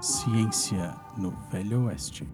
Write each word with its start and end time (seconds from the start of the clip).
Ciência 0.00 0.94
no 1.16 1.32
Velho 1.50 1.86
Oeste. 1.86 2.24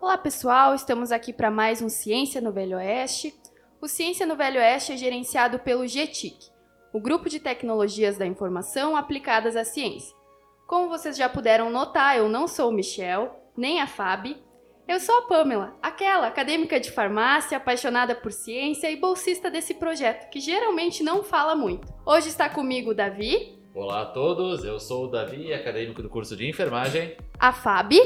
Olá 0.00 0.16
pessoal, 0.16 0.74
estamos 0.74 1.12
aqui 1.12 1.34
para 1.34 1.50
mais 1.50 1.82
um 1.82 1.88
Ciência 1.90 2.40
no 2.40 2.50
Velho 2.50 2.78
Oeste. 2.78 3.38
O 3.78 3.86
Ciência 3.86 4.24
no 4.24 4.36
Velho 4.36 4.58
Oeste 4.58 4.92
é 4.92 4.96
gerenciado 4.96 5.58
pelo 5.58 5.86
GTIC, 5.86 6.50
o 6.94 7.00
Grupo 7.00 7.28
de 7.28 7.38
Tecnologias 7.40 8.16
da 8.16 8.24
Informação 8.24 8.96
aplicadas 8.96 9.54
à 9.54 9.66
ciência. 9.66 10.16
Como 10.66 10.88
vocês 10.88 11.14
já 11.14 11.28
puderam 11.28 11.68
notar, 11.68 12.16
eu 12.16 12.30
não 12.30 12.48
sou 12.48 12.70
o 12.70 12.72
Michel, 12.72 13.38
nem 13.54 13.82
a 13.82 13.86
Fabi. 13.86 14.42
Eu 14.86 14.98
sou 14.98 15.16
a 15.18 15.22
Pamela, 15.22 15.76
aquela 15.80 16.26
acadêmica 16.26 16.78
de 16.80 16.90
farmácia, 16.90 17.56
apaixonada 17.56 18.14
por 18.14 18.32
ciência 18.32 18.90
e 18.90 18.96
bolsista 18.96 19.50
desse 19.50 19.74
projeto, 19.74 20.28
que 20.28 20.40
geralmente 20.40 21.02
não 21.02 21.22
fala 21.22 21.54
muito. 21.54 21.86
Hoje 22.04 22.28
está 22.28 22.48
comigo 22.48 22.90
o 22.90 22.94
Davi. 22.94 23.58
Olá 23.74 24.02
a 24.02 24.06
todos, 24.06 24.64
eu 24.64 24.78
sou 24.80 25.04
o 25.04 25.08
Davi, 25.08 25.54
acadêmico 25.54 26.02
do 26.02 26.10
curso 26.10 26.36
de 26.36 26.48
enfermagem. 26.48 27.16
A 27.38 27.52
Fabi. 27.52 28.00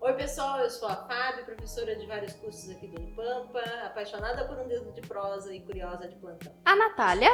Oi 0.00 0.12
pessoal, 0.14 0.60
eu 0.60 0.70
sou 0.70 0.88
a 0.88 0.96
Fábio, 0.96 1.44
professora 1.44 1.94
de 1.96 2.06
vários 2.06 2.32
cursos 2.34 2.70
aqui 2.70 2.86
do 2.86 2.96
Unipampa, 2.96 3.60
apaixonada 3.84 4.46
por 4.46 4.56
um 4.56 4.66
dedo 4.66 4.92
de 4.92 5.02
prosa 5.02 5.54
e 5.54 5.60
curiosa 5.60 6.08
de 6.08 6.14
plantão. 6.16 6.52
A 6.64 6.74
Natália. 6.74 7.30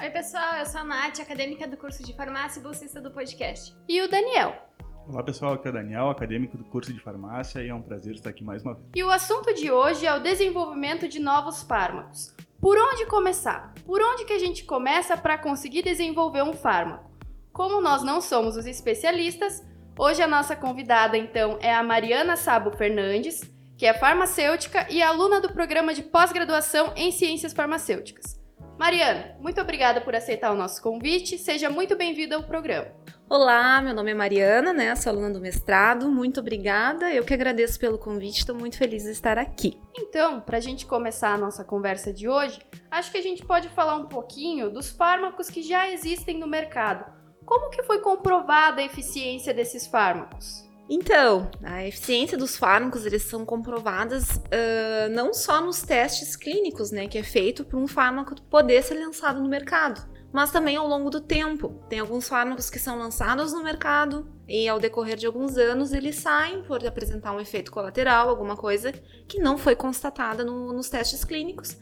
Oi 0.00 0.10
pessoal, 0.10 0.56
eu 0.56 0.66
sou 0.66 0.80
a 0.80 0.84
Nath, 0.84 1.20
acadêmica 1.20 1.68
do 1.68 1.76
curso 1.76 2.02
de 2.02 2.14
farmácia 2.14 2.58
e 2.58 2.62
bolsista 2.62 3.00
do 3.00 3.10
podcast. 3.10 3.76
E 3.88 4.00
o 4.02 4.08
Daniel. 4.08 4.67
Olá 5.10 5.22
pessoal, 5.22 5.54
aqui 5.54 5.66
é 5.66 5.70
o 5.70 5.72
Daniel, 5.72 6.10
acadêmico 6.10 6.58
do 6.58 6.64
curso 6.64 6.92
de 6.92 7.00
farmácia 7.00 7.62
e 7.62 7.68
é 7.70 7.74
um 7.74 7.80
prazer 7.80 8.14
estar 8.14 8.28
aqui 8.28 8.44
mais 8.44 8.62
uma 8.62 8.74
vez. 8.74 8.86
E 8.94 9.02
o 9.02 9.10
assunto 9.10 9.54
de 9.54 9.70
hoje 9.70 10.04
é 10.04 10.14
o 10.14 10.20
desenvolvimento 10.22 11.08
de 11.08 11.18
novos 11.18 11.62
fármacos. 11.62 12.34
Por 12.60 12.76
onde 12.76 13.06
começar? 13.06 13.72
Por 13.86 14.02
onde 14.02 14.26
que 14.26 14.34
a 14.34 14.38
gente 14.38 14.64
começa 14.64 15.16
para 15.16 15.38
conseguir 15.38 15.80
desenvolver 15.80 16.42
um 16.42 16.52
fármaco? 16.52 17.10
Como 17.54 17.80
nós 17.80 18.02
não 18.02 18.20
somos 18.20 18.54
os 18.54 18.66
especialistas, 18.66 19.64
hoje 19.98 20.20
a 20.20 20.28
nossa 20.28 20.54
convidada 20.54 21.16
então 21.16 21.56
é 21.62 21.74
a 21.74 21.82
Mariana 21.82 22.36
Sabo 22.36 22.70
Fernandes, 22.76 23.40
que 23.78 23.86
é 23.86 23.94
farmacêutica 23.94 24.86
e 24.90 25.00
aluna 25.00 25.40
do 25.40 25.54
programa 25.54 25.94
de 25.94 26.02
pós-graduação 26.02 26.92
em 26.94 27.10
ciências 27.10 27.54
farmacêuticas. 27.54 28.38
Mariana, 28.78 29.36
muito 29.40 29.58
obrigada 29.58 30.02
por 30.02 30.14
aceitar 30.14 30.52
o 30.52 30.56
nosso 30.56 30.82
convite. 30.82 31.38
Seja 31.38 31.70
muito 31.70 31.96
bem-vinda 31.96 32.36
ao 32.36 32.42
programa. 32.42 32.92
Olá, 33.30 33.82
meu 33.82 33.92
nome 33.92 34.12
é 34.12 34.14
Mariana, 34.14 34.72
né? 34.72 34.96
Sou 34.96 35.10
aluna 35.10 35.30
do 35.30 35.38
mestrado. 35.38 36.08
Muito 36.08 36.40
obrigada. 36.40 37.12
Eu 37.12 37.22
que 37.22 37.34
agradeço 37.34 37.78
pelo 37.78 37.98
convite. 37.98 38.38
Estou 38.38 38.54
muito 38.54 38.78
feliz 38.78 39.02
de 39.02 39.10
estar 39.10 39.36
aqui. 39.36 39.78
Então, 39.94 40.40
para 40.40 40.56
a 40.56 40.60
gente 40.60 40.86
começar 40.86 41.34
a 41.34 41.36
nossa 41.36 41.62
conversa 41.62 42.10
de 42.10 42.26
hoje, 42.26 42.58
acho 42.90 43.12
que 43.12 43.18
a 43.18 43.22
gente 43.22 43.44
pode 43.44 43.68
falar 43.68 43.96
um 43.96 44.06
pouquinho 44.06 44.70
dos 44.70 44.88
fármacos 44.88 45.50
que 45.50 45.60
já 45.60 45.90
existem 45.90 46.38
no 46.38 46.46
mercado. 46.46 47.04
Como 47.44 47.68
que 47.68 47.82
foi 47.82 47.98
comprovada 48.00 48.80
a 48.80 48.84
eficiência 48.84 49.52
desses 49.52 49.86
fármacos? 49.86 50.66
Então, 50.88 51.50
a 51.62 51.86
eficiência 51.86 52.38
dos 52.38 52.56
fármacos 52.56 53.04
eles 53.04 53.24
são 53.24 53.44
comprovadas 53.44 54.36
uh, 54.36 55.10
não 55.10 55.34
só 55.34 55.60
nos 55.60 55.82
testes 55.82 56.34
clínicos, 56.34 56.90
né, 56.90 57.06
que 57.06 57.18
é 57.18 57.22
feito 57.22 57.62
para 57.62 57.78
um 57.78 57.86
fármaco 57.86 58.40
poder 58.44 58.82
ser 58.82 58.94
lançado 58.94 59.38
no 59.38 59.50
mercado, 59.50 60.00
mas 60.32 60.50
também 60.50 60.76
ao 60.76 60.86
longo 60.86 61.10
do 61.10 61.20
tempo. 61.20 61.82
Tem 61.88 61.98
alguns 62.00 62.28
fármacos 62.28 62.70
que 62.70 62.78
são 62.78 62.98
lançados 62.98 63.52
no 63.52 63.62
mercado 63.62 64.28
e 64.46 64.68
ao 64.68 64.78
decorrer 64.78 65.16
de 65.16 65.26
alguns 65.26 65.56
anos 65.56 65.92
eles 65.92 66.16
saem 66.16 66.62
por 66.62 66.84
apresentar 66.86 67.32
um 67.32 67.40
efeito 67.40 67.70
colateral, 67.70 68.28
alguma 68.28 68.56
coisa 68.56 68.92
que 69.26 69.38
não 69.38 69.58
foi 69.58 69.74
constatada 69.76 70.44
no, 70.44 70.72
nos 70.72 70.88
testes 70.88 71.24
clínicos, 71.24 71.76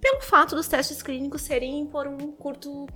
pelo 0.00 0.20
fato 0.20 0.54
dos 0.54 0.68
testes 0.68 1.02
clínicos 1.02 1.42
serem 1.42 1.86
por 1.86 2.06
um 2.06 2.32
curto 2.32 2.86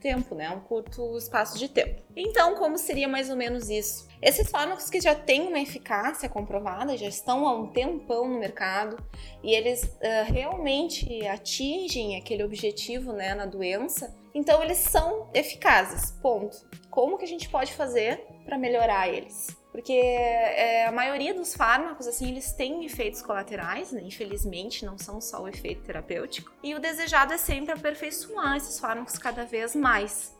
tempo, 0.00 0.34
né? 0.34 0.50
Um 0.50 0.60
curto 0.60 1.16
espaço 1.16 1.56
de 1.56 1.68
tempo. 1.68 2.02
Então, 2.16 2.56
como 2.56 2.76
seria 2.76 3.08
mais 3.08 3.30
ou 3.30 3.36
menos 3.36 3.70
isso? 3.70 4.08
Esses 4.20 4.50
fármacos 4.50 4.90
que 4.90 5.00
já 5.00 5.14
têm 5.14 5.46
uma 5.46 5.60
eficácia 5.60 6.28
comprovada, 6.28 6.96
já 6.96 7.06
estão 7.06 7.46
há 7.46 7.54
um 7.54 7.68
tempão 7.68 8.28
no 8.28 8.38
mercado 8.38 8.96
e 9.42 9.54
eles 9.54 9.84
uh, 9.84 10.24
realmente 10.26 11.24
atingem 11.26 12.16
aquele 12.16 12.42
objetivo, 12.42 13.12
né, 13.12 13.34
na 13.34 13.46
doença, 13.46 14.12
então 14.34 14.62
eles 14.62 14.78
são 14.78 15.28
eficazes. 15.34 16.12
Ponto. 16.22 16.56
Como 16.90 17.18
que 17.18 17.24
a 17.24 17.28
gente 17.28 17.48
pode 17.48 17.72
fazer 17.74 18.26
para 18.44 18.58
melhorar 18.58 19.08
eles? 19.08 19.48
Porque 19.70 19.92
é, 19.94 20.86
a 20.86 20.92
maioria 20.92 21.32
dos 21.32 21.54
fármacos, 21.54 22.06
assim, 22.06 22.28
eles 22.28 22.52
têm 22.52 22.84
efeitos 22.84 23.22
colaterais, 23.22 23.90
né? 23.90 24.02
Infelizmente, 24.04 24.84
não 24.84 24.98
são 24.98 25.18
só 25.18 25.42
o 25.42 25.48
efeito 25.48 25.82
terapêutico. 25.82 26.52
E 26.62 26.74
o 26.74 26.78
desejado 26.78 27.32
é 27.32 27.38
sempre 27.38 27.72
aperfeiçoar 27.72 28.56
esses 28.58 28.78
fármacos 28.78 29.16
cada 29.16 29.46
vez 29.46 29.74
mais. 29.74 30.36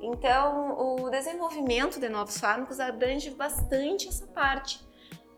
Então, 0.00 0.78
o 0.78 1.10
desenvolvimento 1.10 2.00
de 2.00 2.08
novos 2.08 2.38
fármacos 2.38 2.80
abrange 2.80 3.30
bastante 3.30 4.08
essa 4.08 4.26
parte. 4.28 4.80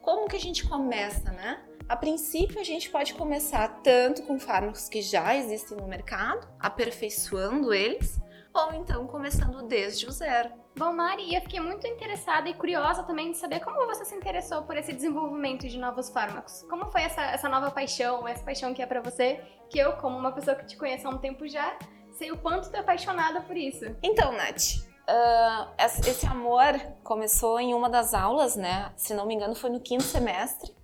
Como 0.01 0.29
que 0.29 0.37
a 0.37 0.41
gente 0.41 0.69
começa, 0.69 1.33
né? 1.33 1.65
A 1.89 1.97
princípio, 1.97 2.61
a 2.61 2.65
gente 2.65 2.91
pode 2.91 3.15
começar 3.15 3.69
tanto 3.83 4.23
com 4.23 4.39
fármacos 4.39 4.89
que 4.89 5.03
já 5.03 5.35
existem 5.37 5.77
no 5.77 5.87
mercado, 5.87 6.49
aperfeiçoando 6.59 7.73
eles, 7.73 8.21
ou 8.55 8.73
então 8.75 9.07
começando 9.07 9.63
desde 9.63 10.07
o 10.07 10.11
zero. 10.11 10.51
Bom, 10.77 10.93
Mari, 10.93 11.35
eu 11.35 11.41
fiquei 11.43 11.61
muito 11.61 11.87
interessada 11.87 12.49
e 12.49 12.55
curiosa 12.55 13.03
também 13.03 13.31
de 13.31 13.37
saber 13.37 13.61
como 13.61 13.87
você 13.87 14.05
se 14.05 14.15
interessou 14.15 14.63
por 14.63 14.77
esse 14.77 14.93
desenvolvimento 14.93 15.69
de 15.69 15.79
novos 15.79 16.09
fármacos. 16.09 16.63
Como 16.69 16.91
foi 16.91 17.03
essa, 17.03 17.23
essa 17.23 17.49
nova 17.49 17.71
paixão, 17.71 18.27
essa 18.27 18.43
paixão 18.43 18.73
que 18.73 18.81
é 18.81 18.87
para 18.87 19.03
você, 19.03 19.41
que 19.69 19.79
eu, 19.79 19.93
como 19.95 20.17
uma 20.17 20.33
pessoa 20.33 20.57
que 20.57 20.67
te 20.67 20.77
conheço 20.77 21.07
há 21.07 21.11
um 21.11 21.19
tempo 21.19 21.47
já, 21.47 21.77
sei 22.13 22.31
o 22.31 22.39
quanto 22.39 22.71
tu 22.71 22.77
é 22.77 22.81
apaixonada 22.81 23.43
por 23.43 23.57
isso. 23.57 23.85
Então, 24.03 24.33
Nath, 24.33 24.77
uh, 25.09 25.71
esse 25.79 26.27
amor 26.27 26.79
começou 27.03 27.61
em 27.61 27.75
uma 27.75 27.91
das 27.91 28.15
aulas, 28.15 28.57
né? 28.57 28.93
Se 28.97 29.13
não 29.13 29.27
me 29.27 29.35
engano, 29.35 29.55
foi 29.55 29.71
no 29.71 29.81
quinto 29.81 30.05
semestre. 30.05 30.75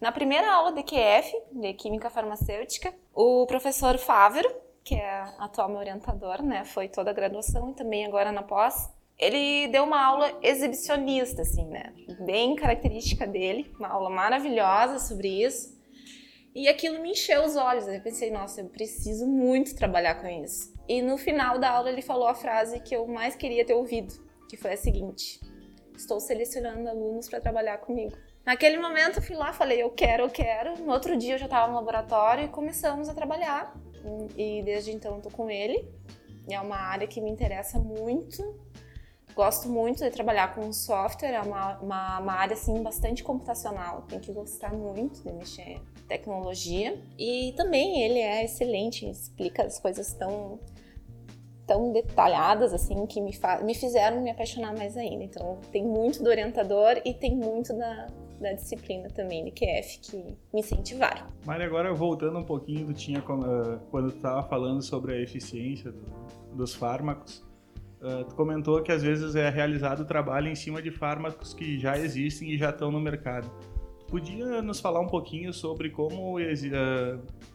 Na 0.00 0.12
primeira 0.12 0.52
aula 0.52 0.72
de 0.72 0.82
QF, 0.82 1.32
de 1.52 1.72
Química 1.74 2.10
Farmacêutica, 2.10 2.94
o 3.14 3.46
professor 3.46 3.96
Fávero, 3.98 4.52
que 4.82 4.94
é 4.94 5.24
atual 5.38 5.68
meu 5.68 5.78
orientador, 5.78 6.42
né? 6.42 6.64
Foi 6.64 6.88
toda 6.88 7.10
a 7.10 7.14
graduação 7.14 7.70
e 7.70 7.74
também 7.74 8.04
agora 8.04 8.30
na 8.30 8.42
pós 8.42 8.92
ele 9.18 9.68
deu 9.68 9.84
uma 9.84 10.04
aula 10.04 10.38
exibicionista, 10.42 11.42
assim, 11.42 11.66
né? 11.66 11.92
Bem 12.20 12.56
característica 12.56 13.26
dele, 13.26 13.72
uma 13.78 13.88
aula 13.88 14.10
maravilhosa 14.10 14.98
sobre 14.98 15.28
isso. 15.44 15.74
E 16.54 16.68
aquilo 16.68 17.00
me 17.00 17.12
encheu 17.12 17.44
os 17.44 17.56
olhos. 17.56 17.86
Eu 17.86 18.00
pensei, 18.00 18.30
nossa, 18.30 18.60
eu 18.60 18.68
preciso 18.68 19.26
muito 19.26 19.74
trabalhar 19.74 20.16
com 20.16 20.28
isso. 20.28 20.72
E 20.88 21.00
no 21.00 21.16
final 21.16 21.58
da 21.58 21.70
aula 21.70 21.90
ele 21.90 22.02
falou 22.02 22.26
a 22.26 22.34
frase 22.34 22.80
que 22.80 22.94
eu 22.94 23.06
mais 23.06 23.34
queria 23.34 23.64
ter 23.64 23.74
ouvido, 23.74 24.14
que 24.48 24.56
foi 24.56 24.72
a 24.72 24.76
seguinte: 24.76 25.40
Estou 25.96 26.20
selecionando 26.20 26.88
alunos 26.88 27.28
para 27.28 27.40
trabalhar 27.40 27.78
comigo. 27.78 28.16
Naquele 28.44 28.78
momento 28.78 29.18
eu 29.18 29.22
fui 29.22 29.36
lá, 29.36 29.52
falei, 29.52 29.82
eu 29.82 29.90
quero, 29.90 30.24
eu 30.24 30.30
quero. 30.30 30.78
No 30.80 30.92
outro 30.92 31.16
dia 31.16 31.34
eu 31.34 31.38
já 31.38 31.46
estava 31.46 31.68
no 31.68 31.74
laboratório 31.74 32.44
e 32.44 32.48
começamos 32.48 33.08
a 33.08 33.14
trabalhar. 33.14 33.74
E 34.36 34.62
desde 34.62 34.92
então 34.92 35.16
estou 35.16 35.32
com 35.32 35.50
ele. 35.50 35.88
É 36.48 36.60
uma 36.60 36.76
área 36.76 37.06
que 37.06 37.20
me 37.22 37.30
interessa 37.30 37.78
muito 37.78 38.42
Gosto 39.34 39.68
muito 39.68 39.98
de 40.04 40.10
trabalhar 40.10 40.54
com 40.54 40.72
software, 40.72 41.32
é 41.32 41.40
uma, 41.40 41.76
uma, 41.80 42.20
uma, 42.20 42.32
área 42.34 42.54
assim 42.54 42.80
bastante 42.84 43.24
computacional, 43.24 44.02
tem 44.02 44.20
que 44.20 44.32
gostar 44.32 44.72
muito 44.72 45.20
de 45.24 45.32
mexer 45.32 45.72
em 45.72 46.06
tecnologia. 46.06 46.96
E 47.18 47.52
também 47.56 48.02
ele 48.02 48.20
é 48.20 48.44
excelente, 48.44 49.10
explica 49.10 49.64
as 49.64 49.78
coisas 49.80 50.12
tão 50.12 50.60
tão 51.66 51.92
detalhadas 51.92 52.74
assim 52.74 53.06
que 53.06 53.22
me, 53.22 53.32
me 53.62 53.74
fizeram 53.74 54.20
me 54.20 54.30
apaixonar 54.30 54.76
mais 54.76 54.96
ainda. 54.96 55.24
Então 55.24 55.58
tem 55.72 55.82
muito 55.82 56.22
do 56.22 56.28
orientador 56.28 57.00
e 57.04 57.12
tem 57.12 57.34
muito 57.34 57.72
da, 57.72 58.06
da 58.40 58.52
disciplina 58.52 59.08
também 59.08 59.44
de 59.44 59.50
QF 59.50 60.00
que 60.00 60.16
me 60.16 60.60
incentivaram. 60.60 61.26
Mari, 61.44 61.64
agora 61.64 61.92
voltando 61.92 62.38
um 62.38 62.44
pouquinho, 62.44 62.86
tu 62.86 62.94
tinha 62.94 63.20
quando, 63.20 63.80
quando 63.90 64.10
tu 64.10 64.16
estava 64.16 64.42
falando 64.42 64.82
sobre 64.82 65.14
a 65.14 65.20
eficiência 65.20 65.92
do, 65.92 66.04
dos 66.56 66.74
fármacos, 66.74 67.44
Uh, 68.04 68.22
tu 68.22 68.34
comentou 68.34 68.82
que 68.82 68.92
às 68.92 69.02
vezes 69.02 69.34
é 69.34 69.48
realizado 69.48 70.00
o 70.00 70.04
trabalho 70.04 70.48
em 70.48 70.54
cima 70.54 70.82
de 70.82 70.90
fármacos 70.90 71.54
que 71.54 71.78
já 71.78 71.96
existem 71.98 72.50
e 72.50 72.58
já 72.58 72.68
estão 72.68 72.90
no 72.90 73.00
mercado. 73.00 73.50
Podia 74.08 74.60
nos 74.60 74.78
falar 74.78 75.00
um 75.00 75.06
pouquinho 75.06 75.54
sobre 75.54 75.88
como, 75.88 76.38
uh, 76.38 76.42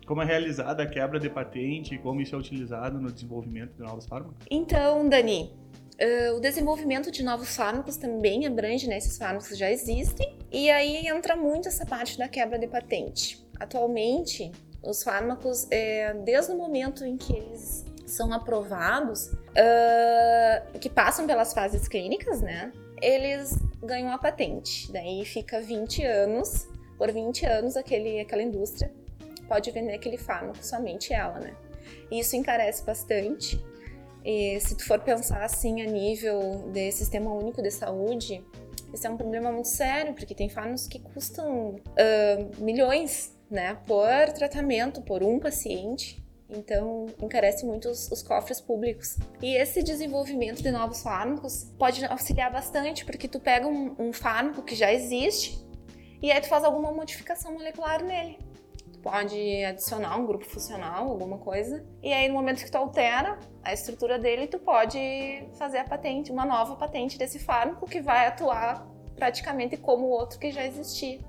como 0.08 0.24
é 0.24 0.26
realizada 0.26 0.82
a 0.82 0.88
quebra 0.88 1.20
de 1.20 1.30
patente 1.30 1.94
e 1.94 2.00
como 2.00 2.20
isso 2.20 2.36
é 2.36 2.38
utilizado 2.40 3.00
no 3.00 3.12
desenvolvimento 3.12 3.74
de 3.76 3.84
novos 3.84 4.08
fármacos? 4.08 4.44
Então, 4.50 5.08
Dani, 5.08 5.54
uh, 6.02 6.36
o 6.36 6.40
desenvolvimento 6.40 7.12
de 7.12 7.24
novos 7.24 7.56
fármacos 7.56 7.98
também 7.98 8.46
abrange, 8.46 8.88
né? 8.88 8.98
Esses 8.98 9.18
fármacos 9.18 9.58
já 9.58 9.70
existem 9.72 10.38
e 10.52 10.70
aí 10.70 11.08
entra 11.08 11.36
muito 11.36 11.68
essa 11.68 11.86
parte 11.86 12.18
da 12.18 12.28
quebra 12.28 12.58
de 12.58 12.68
patente. 12.68 13.46
Atualmente, 13.60 14.52
os 14.82 15.04
fármacos, 15.04 15.68
é, 15.70 16.14
desde 16.14 16.52
o 16.52 16.58
momento 16.58 17.06
em 17.06 17.18
que 17.18 17.36
eles 17.36 17.86
são 18.06 18.34
aprovados, 18.34 19.28
uh, 19.28 20.80
que 20.80 20.90
passam 20.90 21.28
pelas 21.28 21.54
fases 21.54 21.88
clínicas, 21.88 22.42
né? 22.42 22.72
Eles 23.02 23.58
ganham 23.84 24.12
a 24.12 24.18
patente. 24.18 24.92
Daí 24.92 25.24
fica 25.26 25.62
20 25.62 26.04
anos, 26.04 26.68
por 26.98 27.12
20 27.12 27.46
anos 27.46 27.78
aquele, 27.78 28.20
aquela 28.20 28.42
indústria 28.42 28.92
pode 29.48 29.72
vender 29.72 29.96
aquele 29.96 30.18
fármaco, 30.18 30.64
somente 30.64 31.12
ela, 31.12 31.40
né? 31.40 31.56
Isso 32.12 32.36
encarece 32.36 32.84
bastante. 32.84 33.62
E 34.32 34.60
se 34.60 34.78
tu 34.78 34.86
for 34.86 35.00
pensar 35.00 35.42
assim 35.42 35.82
a 35.82 35.88
nível 35.88 36.70
de 36.72 36.92
sistema 36.92 37.34
único 37.34 37.64
de 37.64 37.72
saúde, 37.72 38.46
esse 38.94 39.08
é 39.08 39.10
um 39.10 39.18
problema 39.18 39.52
muito 39.52 39.70
sério, 39.70 40.14
porque 40.14 40.36
tem 40.36 40.48
fármacos 40.48 40.88
que 40.88 41.00
custam 41.00 41.70
uh, 41.72 42.64
milhões, 42.64 43.36
né, 43.50 43.76
por 43.88 44.32
tratamento, 44.36 45.02
por 45.02 45.24
um 45.24 45.40
paciente. 45.40 46.24
Então, 46.48 47.08
encarece 47.20 47.66
muito 47.66 47.90
os, 47.90 48.12
os, 48.12 48.22
cofres 48.22 48.62
públicos. 48.62 49.18
E 49.42 49.56
esse 49.56 49.82
desenvolvimento 49.82 50.62
de 50.62 50.70
novos 50.70 51.02
fármacos 51.02 51.64
pode 51.80 52.06
auxiliar 52.06 52.52
bastante, 52.52 53.06
porque 53.06 53.28
tu 53.28 53.40
pega 53.40 53.66
um, 53.66 53.96
um 53.98 54.14
fármaco 54.14 54.62
que 54.62 54.76
já 54.76 54.94
existe 54.94 55.60
e 56.22 56.32
aí 56.32 56.40
tu 56.40 56.48
faz 56.48 56.64
alguma 56.64 56.92
modificação 56.92 57.54
molecular 57.54 58.04
nele. 58.04 58.38
Pode 59.02 59.64
adicionar 59.64 60.18
um 60.18 60.26
grupo 60.26 60.46
funcional, 60.46 61.08
alguma 61.08 61.38
coisa, 61.38 61.86
e 62.04 62.12
aí 62.12 62.28
no 62.28 62.34
momento 62.34 62.64
que 62.64 62.70
tu 62.70 62.78
altera 62.78 63.40
a 63.64 63.74
estrutura 63.74 64.20
dele, 64.20 64.48
tu 64.48 64.60
pode 64.60 65.48
fazer 65.58 65.78
a 65.78 65.84
patente, 65.84 66.32
uma 66.32 66.46
nova 66.46 66.76
patente 66.76 67.18
desse 67.18 67.40
fármaco 67.40 67.86
que 67.86 68.02
vai 68.02 68.28
atuar 68.28 68.86
praticamente 69.16 69.78
como 69.78 70.06
o 70.06 70.10
outro 70.10 70.38
que 70.40 70.52
já 70.52 70.66
existia. 70.66 71.20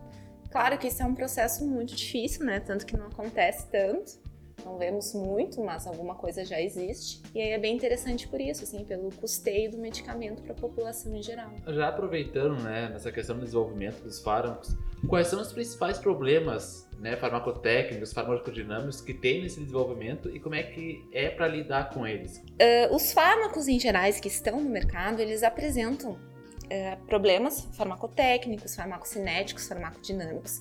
Claro 0.50 0.76
que 0.78 0.88
isso 0.88 1.02
é 1.02 1.06
um 1.06 1.14
processo 1.14 1.64
muito 1.64 1.94
difícil, 1.94 2.44
né? 2.44 2.58
Tanto 2.58 2.84
que 2.84 2.96
não 2.96 3.06
acontece 3.06 3.68
tanto 3.68 4.29
não 4.64 4.76
vemos 4.76 5.14
muito, 5.14 5.60
mas 5.62 5.86
alguma 5.86 6.14
coisa 6.14 6.44
já 6.44 6.60
existe. 6.60 7.22
E 7.34 7.40
aí 7.40 7.50
é 7.50 7.58
bem 7.58 7.74
interessante 7.74 8.28
por 8.28 8.40
isso, 8.40 8.64
assim, 8.64 8.84
pelo 8.84 9.10
custeio 9.14 9.70
do 9.70 9.78
medicamento 9.78 10.42
para 10.42 10.52
a 10.52 10.56
população 10.56 11.14
em 11.14 11.22
geral. 11.22 11.50
Já 11.66 11.88
aproveitando, 11.88 12.60
né, 12.62 12.88
nessa 12.88 13.10
questão 13.12 13.36
do 13.36 13.44
desenvolvimento 13.44 14.02
dos 14.02 14.20
fármacos, 14.20 14.76
quais 15.08 15.28
são 15.28 15.40
os 15.40 15.52
principais 15.52 15.98
problemas, 15.98 16.88
né, 16.98 17.16
farmacotécnicos, 17.16 18.12
farmacodinâmicos 18.12 19.00
que 19.00 19.14
tem 19.14 19.42
nesse 19.42 19.60
desenvolvimento 19.60 20.34
e 20.34 20.38
como 20.38 20.54
é 20.54 20.62
que 20.62 21.08
é 21.12 21.28
para 21.30 21.48
lidar 21.48 21.90
com 21.90 22.06
eles? 22.06 22.38
Uh, 22.38 22.94
os 22.94 23.12
fármacos 23.12 23.68
em 23.68 23.78
gerais 23.78 24.20
que 24.20 24.28
estão 24.28 24.60
no 24.60 24.68
mercado, 24.68 25.20
eles 25.20 25.42
apresentam 25.42 26.12
uh, 26.12 27.06
problemas 27.06 27.68
farmacotécnicos, 27.72 28.74
farmacocinéticos, 28.74 29.66
farmacodinâmicos. 29.66 30.60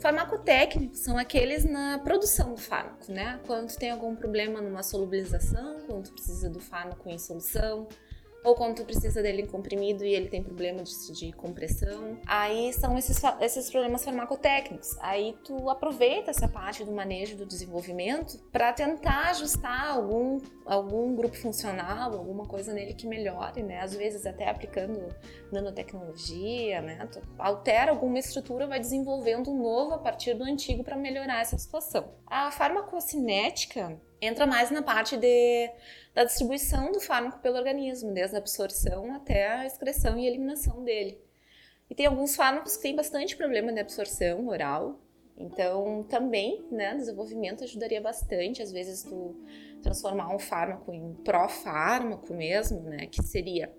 Farmacotécnicos 0.00 1.00
são 1.00 1.16
aqueles 1.16 1.64
na 1.64 1.98
produção 1.98 2.54
do 2.54 2.60
fármaco, 2.60 3.10
né? 3.10 3.40
Quando 3.46 3.74
tem 3.76 3.90
algum 3.90 4.14
problema 4.14 4.60
numa 4.60 4.82
solubilização, 4.82 5.80
quando 5.86 6.12
precisa 6.12 6.50
do 6.50 6.60
fármaco 6.60 7.08
em 7.08 7.18
solução, 7.18 7.88
ou 8.46 8.54
quando 8.54 8.76
tu 8.76 8.84
precisa 8.84 9.20
dele 9.20 9.42
em 9.42 9.46
comprimido 9.46 10.04
e 10.04 10.14
ele 10.14 10.28
tem 10.28 10.40
problema 10.40 10.80
de, 10.84 11.12
de 11.12 11.32
compressão. 11.32 12.16
Aí 12.24 12.72
são 12.72 12.96
esses, 12.96 13.20
esses 13.40 13.68
problemas 13.68 14.04
farmacotécnicos. 14.04 14.96
Aí 15.00 15.36
tu 15.42 15.68
aproveita 15.68 16.30
essa 16.30 16.46
parte 16.46 16.84
do 16.84 16.92
manejo 16.92 17.36
do 17.36 17.44
desenvolvimento 17.44 18.38
para 18.52 18.72
tentar 18.72 19.30
ajustar 19.30 19.90
algum, 19.90 20.40
algum 20.64 21.16
grupo 21.16 21.36
funcional, 21.36 22.12
alguma 22.12 22.46
coisa 22.46 22.72
nele 22.72 22.94
que 22.94 23.08
melhore, 23.08 23.64
né? 23.64 23.80
Às 23.80 23.96
vezes 23.96 24.24
até 24.24 24.48
aplicando 24.48 25.12
nanotecnologia, 25.50 26.80
né? 26.80 27.04
Tu 27.10 27.20
altera 27.38 27.90
alguma 27.90 28.20
estrutura, 28.20 28.68
vai 28.68 28.78
desenvolvendo 28.78 29.50
um 29.50 29.60
novo 29.60 29.94
a 29.94 29.98
partir 29.98 30.34
do 30.34 30.44
antigo 30.44 30.84
para 30.84 30.96
melhorar 30.96 31.40
essa 31.40 31.58
situação. 31.58 32.12
A 32.24 32.52
farmacocinética 32.52 34.00
entra 34.20 34.46
mais 34.46 34.70
na 34.70 34.82
parte 34.82 35.16
de, 35.16 35.70
da 36.14 36.24
distribuição 36.24 36.92
do 36.92 37.00
fármaco 37.00 37.40
pelo 37.40 37.56
organismo, 37.56 38.12
desde 38.12 38.36
a 38.36 38.38
absorção 38.38 39.14
até 39.14 39.48
a 39.48 39.66
excreção 39.66 40.18
e 40.18 40.26
eliminação 40.26 40.82
dele. 40.82 41.18
E 41.88 41.94
tem 41.94 42.06
alguns 42.06 42.34
fármacos 42.34 42.76
que 42.76 42.82
têm 42.82 42.96
bastante 42.96 43.36
problema 43.36 43.72
de 43.72 43.80
absorção 43.80 44.48
oral, 44.48 44.98
então 45.36 46.02
também, 46.08 46.64
né, 46.70 46.94
desenvolvimento 46.94 47.62
ajudaria 47.62 48.00
bastante, 48.00 48.62
às 48.62 48.72
vezes 48.72 49.02
tu 49.02 49.36
transformar 49.82 50.34
um 50.34 50.38
fármaco 50.38 50.92
em 50.92 51.14
pró-fármaco 51.22 52.32
mesmo, 52.32 52.80
né, 52.80 53.06
que 53.06 53.22
seria 53.22 53.72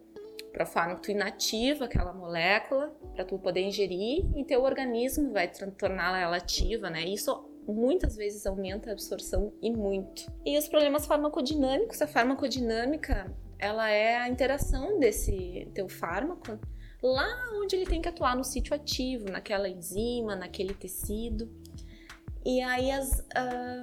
pró-fármaco 0.53 1.01
tu 1.01 1.11
inativa 1.11 1.85
aquela 1.85 2.13
molécula 2.13 2.95
para 3.13 3.25
tu 3.25 3.37
poder 3.37 3.61
ingerir 3.61 4.25
e 4.35 4.43
teu 4.43 4.63
organismo 4.63 5.31
vai 5.31 5.47
torná-la 5.47 6.35
ativa, 6.35 6.89
né? 6.89 7.03
Isso 7.03 7.46
muitas 7.73 8.15
vezes 8.15 8.45
aumenta 8.45 8.89
a 8.89 8.93
absorção 8.93 9.53
e 9.61 9.71
muito. 9.71 10.31
E 10.45 10.57
os 10.57 10.67
problemas 10.67 11.05
farmacodinâmicos, 11.05 12.01
a 12.01 12.07
farmacodinâmica, 12.07 13.31
ela 13.59 13.89
é 13.89 14.17
a 14.17 14.29
interação 14.29 14.99
desse 14.99 15.69
teu 15.73 15.89
fármaco 15.89 16.59
lá 17.01 17.27
onde 17.55 17.75
ele 17.75 17.85
tem 17.85 18.01
que 18.01 18.09
atuar 18.09 18.35
no 18.35 18.43
sítio 18.43 18.75
ativo, 18.75 19.29
naquela 19.29 19.69
enzima, 19.69 20.35
naquele 20.35 20.73
tecido. 20.73 21.49
E 22.45 22.61
aí 22.61 22.89
as, 22.91 23.25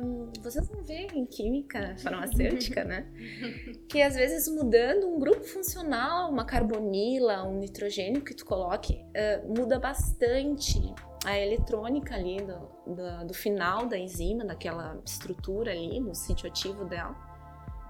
um, 0.02 0.32
vocês 0.42 0.66
vão 0.66 0.82
ver 0.82 1.08
em 1.12 1.26
química 1.26 1.96
farmacêutica, 1.98 2.82
né? 2.82 3.06
Que 3.90 4.00
às 4.00 4.14
vezes 4.14 4.48
mudando 4.48 5.06
um 5.06 5.18
grupo 5.18 5.44
funcional, 5.44 6.30
uma 6.30 6.46
carbonila, 6.46 7.46
um 7.46 7.58
nitrogênio 7.58 8.22
que 8.22 8.34
tu 8.34 8.46
coloque, 8.46 8.94
uh, 8.94 9.54
muda 9.54 9.78
bastante 9.78 10.80
a 11.24 11.38
eletrônica 11.38 12.14
ali 12.14 12.36
do, 12.36 12.94
do, 12.94 13.26
do, 13.28 13.34
final 13.34 13.86
da 13.86 13.98
enzima, 13.98 14.44
daquela 14.44 15.00
estrutura 15.04 15.72
ali, 15.72 15.98
no 15.98 16.14
sítio 16.14 16.48
ativo 16.48 16.84
dela. 16.84 17.16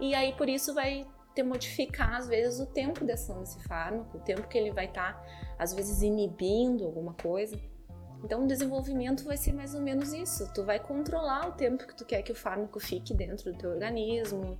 E 0.00 0.14
aí, 0.14 0.32
por 0.34 0.48
isso, 0.48 0.72
vai 0.72 1.06
ter 1.34 1.42
modificar, 1.42 2.14
às 2.14 2.28
vezes, 2.28 2.60
o 2.60 2.66
tempo 2.66 3.00
de 3.00 3.06
desse 3.06 3.60
fármaco, 3.66 4.18
o 4.18 4.20
tempo 4.20 4.46
que 4.46 4.56
ele 4.56 4.70
vai 4.70 4.86
estar, 4.86 5.14
tá, 5.14 5.54
às 5.58 5.74
vezes, 5.74 6.02
inibindo 6.02 6.84
alguma 6.84 7.14
coisa. 7.14 7.58
Então, 8.24 8.44
o 8.44 8.46
desenvolvimento 8.46 9.22
vai 9.24 9.36
ser 9.36 9.52
mais 9.52 9.74
ou 9.74 9.82
menos 9.82 10.14
isso. 10.14 10.50
Tu 10.54 10.64
vai 10.64 10.80
controlar 10.80 11.48
o 11.48 11.52
tempo 11.52 11.86
que 11.86 11.94
tu 11.94 12.06
quer 12.06 12.22
que 12.22 12.32
o 12.32 12.34
fármaco 12.34 12.80
fique 12.80 13.12
dentro 13.12 13.52
do 13.52 13.58
teu 13.58 13.70
organismo, 13.70 14.56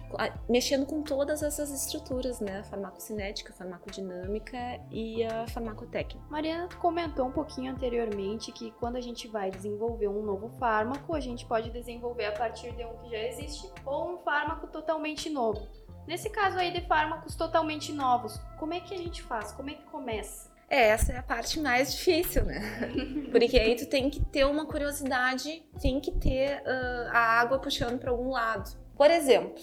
mexendo 0.49 0.84
com 0.84 1.02
todas 1.02 1.43
essas 1.43 1.70
estruturas, 1.70 2.40
né? 2.40 2.58
A 2.58 2.64
farmacocinética, 2.64 3.52
a 3.52 3.56
farmacodinâmica 3.56 4.58
e 4.90 5.25
a 5.25 5.46
farmacotécnica. 5.49 6.20
Mariana, 6.28 6.69
tu 6.69 6.76
comentou 6.76 7.26
um 7.26 7.32
pouquinho 7.32 7.72
anteriormente 7.72 8.52
que 8.52 8.70
quando 8.72 8.96
a 8.96 9.00
gente 9.00 9.26
vai 9.28 9.50
desenvolver 9.50 10.08
um 10.08 10.22
novo 10.22 10.50
fármaco, 10.58 11.14
a 11.14 11.20
gente 11.20 11.46
pode 11.46 11.70
desenvolver 11.70 12.26
a 12.26 12.32
partir 12.32 12.70
de 12.72 12.84
um 12.84 12.94
que 12.99 13.11
já 13.11 13.19
existe 13.19 13.72
ou 13.87 14.14
um 14.14 14.19
fármaco 14.19 14.66
totalmente 14.66 15.31
novo. 15.31 15.66
Nesse 16.06 16.28
caso 16.28 16.58
aí 16.58 16.70
de 16.70 16.82
fármacos 16.82 17.34
totalmente 17.34 17.93
novos, 17.93 18.38
como 18.58 18.75
é 18.75 18.81
que 18.81 18.93
a 18.93 18.99
gente 18.99 19.22
faz? 19.22 19.52
Como 19.52 19.70
é 19.70 19.75
que 19.75 19.84
começa? 19.84 20.54
É, 20.75 20.88
essa 20.88 21.12
é 21.12 21.19
a 21.19 21.23
parte 21.23 21.61
mais 21.61 21.94
difícil, 21.94 22.44
né? 22.44 22.61
Porque 23.31 23.56
aí 23.56 23.76
tu 23.76 23.87
tem 23.87 24.11
que 24.11 24.19
ter 24.21 24.44
uma 24.44 24.67
curiosidade, 24.67 25.65
tem 25.81 26.00
que 26.00 26.11
ter 26.11 26.62
uh, 26.62 27.11
a 27.11 27.41
água 27.41 27.61
puxando 27.61 27.97
para 27.97 28.11
algum 28.11 28.31
lado. 28.31 28.76
Por 28.97 29.09
exemplo, 29.09 29.62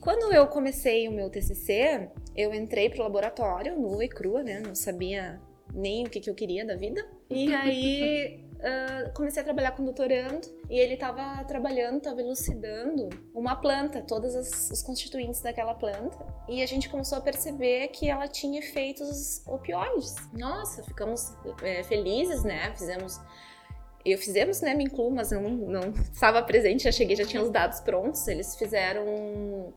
quando 0.00 0.34
eu 0.34 0.46
comecei 0.46 1.08
o 1.08 1.12
meu 1.12 1.30
TCC, 1.30 2.10
eu 2.36 2.52
entrei 2.52 2.90
pro 2.90 3.02
laboratório 3.02 3.80
nua 3.80 4.04
e 4.04 4.08
crua, 4.08 4.42
né? 4.42 4.60
Não 4.60 4.74
sabia 4.74 5.40
nem 5.72 6.04
o 6.04 6.10
que, 6.10 6.20
que 6.20 6.28
eu 6.28 6.34
queria 6.34 6.62
da 6.62 6.76
vida. 6.76 7.02
E 7.30 7.48
aí 7.56 8.43
uh, 8.64 9.12
comecei 9.12 9.42
a 9.42 9.44
trabalhar 9.44 9.72
com 9.72 9.82
um 9.82 9.84
doutorando 9.84 10.48
e 10.70 10.78
ele 10.78 10.94
estava 10.94 11.44
trabalhando, 11.44 11.98
estava 11.98 12.20
elucidando 12.20 13.08
uma 13.34 13.56
planta, 13.56 14.00
todos 14.00 14.34
os 14.70 14.82
constituintes 14.82 15.40
daquela 15.40 15.74
planta. 15.74 16.26
E 16.48 16.62
a 16.62 16.66
gente 16.66 16.88
começou 16.88 17.18
a 17.18 17.20
perceber 17.20 17.88
que 17.88 18.08
ela 18.08 18.26
tinha 18.26 18.58
efeitos 18.58 19.46
opioides. 19.46 20.14
Nossa, 20.32 20.82
ficamos 20.82 21.36
é, 21.62 21.82
felizes, 21.82 22.42
né? 22.42 22.72
Fizemos 22.74 23.20
eu 24.04 24.18
fizemos, 24.18 24.60
né, 24.60 24.74
me 24.74 24.84
incluo, 24.84 25.10
mas 25.10 25.32
eu 25.32 25.40
não, 25.40 25.50
não 25.50 25.90
estava 26.12 26.42
presente, 26.42 26.84
já 26.84 26.92
cheguei, 26.92 27.16
já 27.16 27.24
tinha 27.24 27.42
os 27.42 27.48
dados 27.48 27.80
prontos. 27.80 28.28
Eles 28.28 28.54
fizeram 28.54 29.72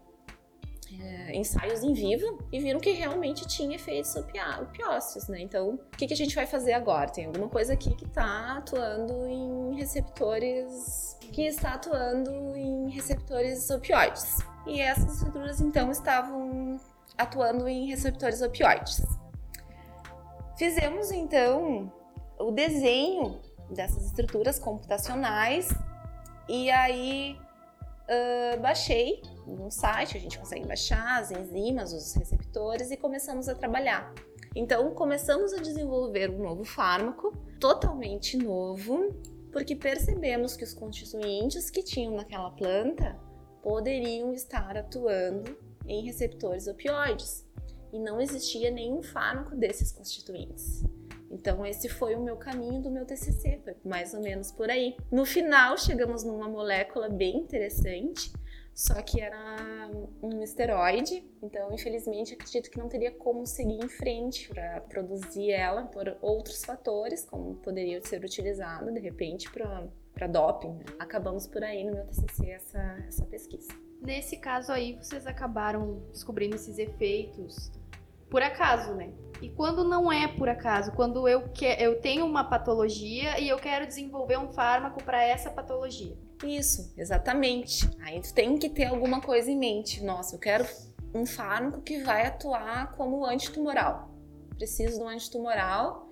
é, 1.02 1.36
ensaios 1.36 1.84
em 1.84 1.94
vivo 1.94 2.40
e 2.52 2.60
viram 2.60 2.80
que 2.80 2.92
realmente 2.92 3.46
tinha 3.46 3.76
efeitos 3.76 4.16
opiócios, 4.16 5.28
né? 5.28 5.42
Então, 5.42 5.76
o 5.76 5.98
que, 5.98 6.08
que 6.08 6.14
a 6.14 6.18
gente 6.18 6.34
vai 6.34 6.46
fazer 6.46 6.74
agora? 6.74 7.10
Tem 7.10 7.26
alguma 7.26 7.50
coisa 7.50 7.74
aqui 7.74 7.94
que 7.96 8.06
está 8.06 8.58
atuando 8.58 9.28
em 9.28 9.76
receptores 9.76 11.18
que 11.32 11.46
está 11.46 11.74
atuando 11.74 12.56
em 12.56 12.90
receptores 12.90 13.70
opioides. 13.70 14.38
E 14.66 14.82
essas 14.82 15.16
estruturas 15.16 15.60
então 15.60 15.92
estavam 15.92 16.78
atuando 17.18 17.68
em 17.68 17.88
receptores 17.88 18.42
opioides. 18.42 19.02
Fizemos 20.58 21.12
então 21.12 21.92
o 22.40 22.52
desenho 22.52 23.40
dessas 23.70 24.06
estruturas 24.06 24.58
computacionais 24.58 25.70
e 26.48 26.72
aí 26.72 27.38
uh, 28.08 28.60
baixei 28.62 29.22
no 29.56 29.72
site, 29.72 30.18
a 30.18 30.20
gente 30.20 30.38
consegue 30.38 30.68
baixar 30.68 31.22
as 31.22 31.32
enzimas, 31.32 31.94
os 31.94 32.14
receptores 32.14 32.92
e 32.92 32.98
começamos 32.98 33.48
a 33.48 33.56
trabalhar. 33.56 34.14
Então, 34.56 34.94
começamos 34.94 35.54
a 35.54 35.58
desenvolver 35.58 36.30
um 36.30 36.44
novo 36.44 36.64
fármaco, 36.64 37.32
totalmente 37.60 38.38
novo, 38.38 39.14
porque 39.52 39.76
percebemos 39.76 40.56
que 40.56 40.64
os 40.64 40.74
constituintes 40.74 41.70
que 41.70 41.84
tinham 41.84 42.16
naquela 42.16 42.52
planta 42.52 43.18
poderiam 43.62 44.34
estar 44.34 44.78
atuando 44.78 45.58
em 45.86 46.04
receptores 46.04 46.68
opioides 46.68 47.46
e 47.92 48.00
não 48.00 48.20
existia 48.20 48.70
nenhum 48.70 49.02
fármaco 49.02 49.56
desses 49.56 49.92
constituintes. 49.92 50.84
Então 51.30 51.66
esse 51.66 51.90
foi 51.90 52.16
o 52.16 52.24
meu 52.24 52.38
caminho 52.38 52.82
do 52.82 52.90
meu 52.90 53.06
TCC, 53.06 53.60
foi 53.64 53.76
mais 53.84 54.14
ou 54.14 54.22
menos 54.22 54.52
por 54.52 54.70
aí. 54.70 54.96
No 55.12 55.26
final 55.26 55.78
chegamos 55.78 56.24
numa 56.24 56.48
molécula 56.48 57.10
bem 57.10 57.38
interessante 57.38 58.32
só 58.78 59.02
que 59.02 59.20
era 59.20 59.90
um 60.22 60.44
esteroide, 60.44 61.28
então 61.42 61.74
infelizmente 61.74 62.36
acredito 62.36 62.70
que 62.70 62.78
não 62.78 62.88
teria 62.88 63.10
como 63.10 63.44
seguir 63.44 63.84
em 63.84 63.90
frente 63.90 64.48
para 64.50 64.82
produzir 64.82 65.50
ela 65.50 65.86
por 65.86 66.16
outros 66.22 66.64
fatores, 66.64 67.26
como 67.26 67.56
poderia 67.56 68.00
ser 68.06 68.24
utilizado 68.24 68.94
de 68.94 69.00
repente 69.00 69.50
para 69.50 70.28
doping. 70.28 70.74
Né? 70.74 70.86
Acabamos 71.00 71.48
por 71.48 71.64
aí 71.64 71.84
no 71.84 71.94
meu 71.94 72.06
TCC 72.06 72.52
essa, 72.52 73.04
essa 73.08 73.26
pesquisa. 73.26 73.70
Nesse 74.00 74.38
caso 74.38 74.72
aí, 74.72 74.96
vocês 75.02 75.26
acabaram 75.26 76.04
descobrindo 76.12 76.56
esses 76.56 76.78
efeitos 76.78 77.72
por 78.30 78.44
acaso, 78.44 78.94
né? 78.94 79.12
E 79.42 79.50
quando 79.50 79.84
não 79.84 80.12
é 80.12 80.28
por 80.28 80.50
acaso, 80.50 80.92
quando 80.92 81.28
eu, 81.28 81.50
que, 81.50 81.66
eu 81.66 82.00
tenho 82.00 82.24
uma 82.28 82.44
patologia 82.44 83.40
e 83.40 83.50
eu 83.50 83.58
quero 83.58 83.88
desenvolver 83.88 84.38
um 84.38 84.54
fármaco 84.54 85.04
para 85.04 85.24
essa 85.24 85.50
patologia. 85.50 86.16
Isso, 86.44 86.94
exatamente. 86.98 87.90
Aí 88.02 88.22
tu 88.22 88.34
tem 88.34 88.58
que 88.58 88.70
ter 88.70 88.86
alguma 88.86 89.22
coisa 89.22 89.50
em 89.50 89.58
mente. 89.58 90.04
Nossa, 90.04 90.36
eu 90.36 90.40
quero 90.40 90.68
um 91.14 91.26
fármaco 91.26 91.82
que 91.82 92.04
vai 92.04 92.26
atuar 92.26 92.92
como 92.96 93.26
antitumoral. 93.26 94.12
Preciso 94.56 94.98
de 94.98 95.04
um 95.04 95.08
antitumoral. 95.08 96.12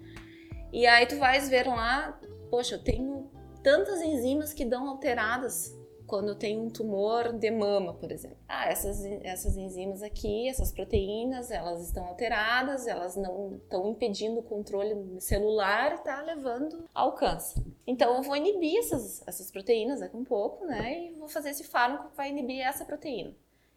E 0.72 0.86
aí 0.86 1.06
tu 1.06 1.18
vais 1.18 1.50
ver 1.50 1.68
lá, 1.68 2.20
poxa, 2.50 2.76
eu 2.76 2.84
tenho 2.84 3.30
tantas 3.64 4.02
enzimas 4.02 4.54
que 4.54 4.66
dão 4.66 4.88
alteradas 4.90 5.72
quando 6.06 6.36
tenho 6.36 6.62
um 6.62 6.70
tumor 6.70 7.34
de 7.34 7.50
mama, 7.52 7.94
por 7.94 8.12
exemplo. 8.12 8.38
Ah, 8.48 8.68
essas, 8.70 9.04
essas 9.24 9.58
enzimas 9.58 10.02
aqui, 10.02 10.48
essas 10.48 10.72
proteínas, 10.72 11.52
elas 11.52 11.86
estão 11.86 12.06
alteradas, 12.06 12.88
elas 12.88 13.16
não 13.16 13.56
estão 13.56 13.90
impedindo 13.90 14.40
o 14.40 14.44
controle 14.44 15.20
celular 15.20 15.96
está 15.96 16.22
levando 16.22 16.86
ao 16.94 17.14
câncer. 17.14 17.64
Então 17.86 18.16
eu 18.16 18.24
vou 18.24 18.36
inibir 18.36 18.78
essas, 18.80 19.26
essas 19.28 19.52
proteínas 19.52 20.00
daqui 20.00 20.16
um 20.16 20.24
pouco, 20.24 20.66
né? 20.66 21.08
E 21.08 21.14
vou 21.14 21.28
fazer 21.28 21.50
esse 21.50 21.64
fármaco 21.64 22.10
que 22.10 22.18
vai 22.18 22.30
inibir 22.30 22.62
essa 22.62 22.86
proteína. 22.86 23.36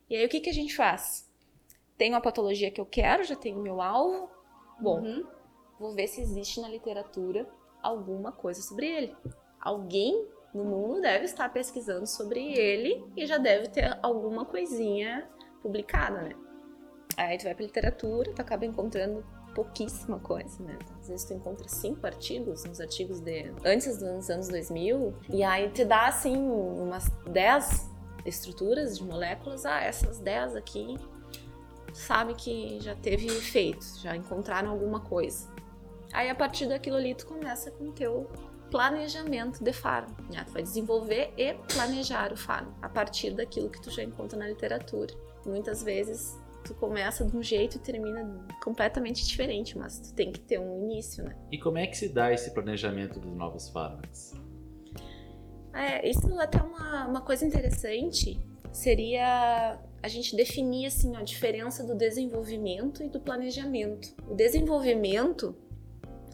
E 0.09 0.17
aí 0.17 0.25
o 0.25 0.29
que, 0.29 0.41
que 0.41 0.51
a 0.51 0.55
gente 0.55 0.75
faz? 0.75 1.29
Tenho 1.97 2.17
a 2.17 2.21
patologia 2.21 2.71
que 2.71 2.81
eu 2.81 2.87
quero, 2.87 3.25
já 3.25 3.37
tenho 3.37 3.59
meu 3.59 3.81
alvo. 3.81 4.31
Bom, 4.81 5.01
uhum. 5.01 5.27
vou 5.79 5.93
ver 5.93 6.07
se 6.07 6.21
existe 6.21 6.61
na 6.61 6.69
literatura 6.69 7.49
alguma 7.83 8.33
coisa 8.33 8.63
sobre 8.63 8.87
ele. 8.87 9.17
Alguém 9.61 10.27
no 10.55 10.65
mundo 10.65 11.01
deve 11.01 11.25
estar 11.25 11.49
pesquisando 11.51 12.07
sobre 12.07 12.53
ele 12.53 13.05
e 13.17 13.27
já 13.27 13.39
deve 13.39 13.69
ter 13.69 13.99
alguma 14.03 14.45
coisinha 14.45 15.29
publicada, 15.63 16.23
né? 16.23 16.35
Aí 17.17 17.37
tu 17.37 17.45
vai 17.45 17.55
pra 17.55 17.65
literatura, 17.65 18.33
tu 18.33 18.41
acaba 18.41 18.65
encontrando 18.65 19.25
pouquíssima 19.55 20.19
coisa, 20.21 20.63
né? 20.63 20.79
Às 21.01 21.09
vezes 21.09 21.27
tu 21.27 21.35
encontra 21.35 21.69
cinco 21.69 22.07
artigos, 22.07 22.65
uns 22.65 22.81
artigos 22.81 23.21
de 23.21 23.53
antes 23.65 23.99
dos 23.99 24.31
anos 24.31 24.49
2000, 24.49 25.15
e 25.31 25.43
aí 25.43 25.69
te 25.71 25.85
dá 25.85 26.07
assim 26.07 26.37
umas 26.37 27.09
dez 27.27 27.91
estruturas 28.25 28.99
de 28.99 29.05
moléculas, 29.05 29.67
ah, 29.67 29.81
essas 29.81 30.19
dez 30.19 30.55
aqui 30.55 30.97
sabe 31.93 32.35
que 32.35 32.79
já 32.81 32.95
teve 32.95 33.27
efeito, 33.27 33.85
já 34.01 34.15
encontraram 34.15 34.71
alguma 34.71 35.01
coisa. 35.01 35.49
Aí 36.13 36.31
a 36.31 36.35
partir 36.35 36.67
daquilo 36.69 36.97
ali 36.97 37.15
tu 37.15 37.27
começa 37.27 37.71
com 37.73 37.89
o 37.89 37.93
teu 37.93 38.31
planejamento 38.71 39.63
de 39.63 39.73
farm. 39.73 40.11
Né? 40.33 40.45
Tu 40.47 40.53
vai 40.53 40.63
desenvolver 40.63 41.33
e 41.37 41.55
planejar 41.73 42.33
o 42.33 42.37
farm 42.37 42.69
a 42.83 42.89
partir 42.89 43.31
daquilo 43.31 43.71
que 43.71 43.81
tu 43.81 43.91
já 43.91 44.03
encontra 44.03 44.39
na 44.39 44.49
literatura. 44.49 45.15
Muitas 45.45 45.83
vezes 45.83 46.39
tu 46.65 46.75
começa 46.75 47.25
de 47.25 47.37
um 47.37 47.43
jeito 47.43 47.77
e 47.77 47.81
termina 47.81 48.47
completamente 48.63 49.27
diferente, 49.27 49.79
mas 49.79 49.99
tu 49.99 50.15
tem 50.15 50.31
que 50.31 50.41
ter 50.41 50.59
um 50.59 50.85
início, 50.85 51.25
né? 51.25 51.35
E 51.51 51.59
como 51.59 51.79
é 51.79 51.87
que 51.87 51.97
se 51.97 52.09
dá 52.09 52.33
esse 52.33 52.53
planejamento 52.53 53.19
dos 53.19 53.35
novos 53.35 53.69
fármacos? 53.71 54.33
É, 55.73 56.09
isso 56.09 56.29
é 56.39 56.45
até 56.45 56.61
uma, 56.61 57.07
uma 57.07 57.21
coisa 57.21 57.47
interessante 57.47 58.39
seria 58.73 59.79
a 60.03 60.09
gente 60.09 60.37
definir 60.37 60.87
assim 60.87 61.17
a 61.17 61.23
diferença 61.23 61.85
do 61.85 61.95
desenvolvimento 61.95 63.03
e 63.03 63.09
do 63.09 63.21
planejamento. 63.21 64.15
O 64.29 64.35
desenvolvimento 64.35 65.57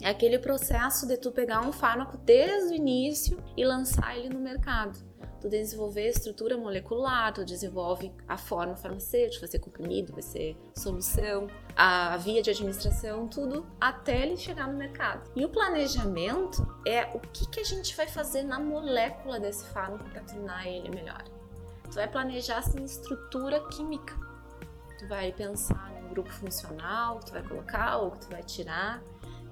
é 0.05 0.11
aquele 0.11 0.39
processo 0.39 1.09
de 1.09 1.17
tu 1.17 1.33
pegar 1.33 1.67
um 1.67 1.73
fármaco 1.73 2.19
desde 2.19 2.75
o 2.75 2.77
início 2.77 3.43
e 3.57 3.65
lançar 3.65 4.15
ele 4.19 4.29
no 4.29 4.39
mercado. 4.39 4.99
Tu 5.41 5.49
desenvolver 5.49 6.03
a 6.03 6.11
estrutura 6.11 6.59
molecular, 6.59 7.33
tu 7.33 7.43
desenvolve 7.43 8.13
a 8.29 8.37
forma 8.37 8.77
farmacêutica, 8.77 9.41
vai 9.41 9.49
ser 9.49 9.61
comprimido, 9.61 10.13
vai 10.13 10.21
ser 10.21 10.59
solução, 10.77 11.47
a 11.75 12.19
via 12.19 12.43
de 12.43 12.51
administração, 12.51 13.27
tudo 13.27 13.67
até 13.81 14.21
ele 14.21 14.37
chegar 14.37 14.69
no 14.69 14.77
mercado. 14.77 15.31
E 15.35 15.43
o 15.43 15.49
planejamento 15.49 16.67
é 16.87 17.05
o 17.15 17.19
que, 17.19 17.49
que 17.49 17.61
a 17.61 17.65
gente 17.65 17.97
vai 17.97 18.07
fazer 18.07 18.43
na 18.43 18.61
molécula 18.61 19.41
desse 19.41 19.65
fármaco 19.69 20.05
para 20.11 20.21
tornar 20.21 20.67
ele 20.67 20.91
melhor. 20.91 21.25
Tu 21.85 21.95
vai 21.95 22.09
planejar 22.09 22.59
assim 22.59 22.85
estrutura 22.85 23.59
química. 23.69 24.15
Tu 24.99 25.09
vai 25.09 25.33
pensar 25.33 25.95
no 26.03 26.11
grupo 26.11 26.31
funcional 26.31 27.21
que 27.21 27.27
tu 27.27 27.33
vai 27.33 27.43
colocar 27.43 27.97
ou 27.97 28.11
que 28.11 28.21
tu 28.21 28.29
vai 28.29 28.43
tirar 28.43 29.03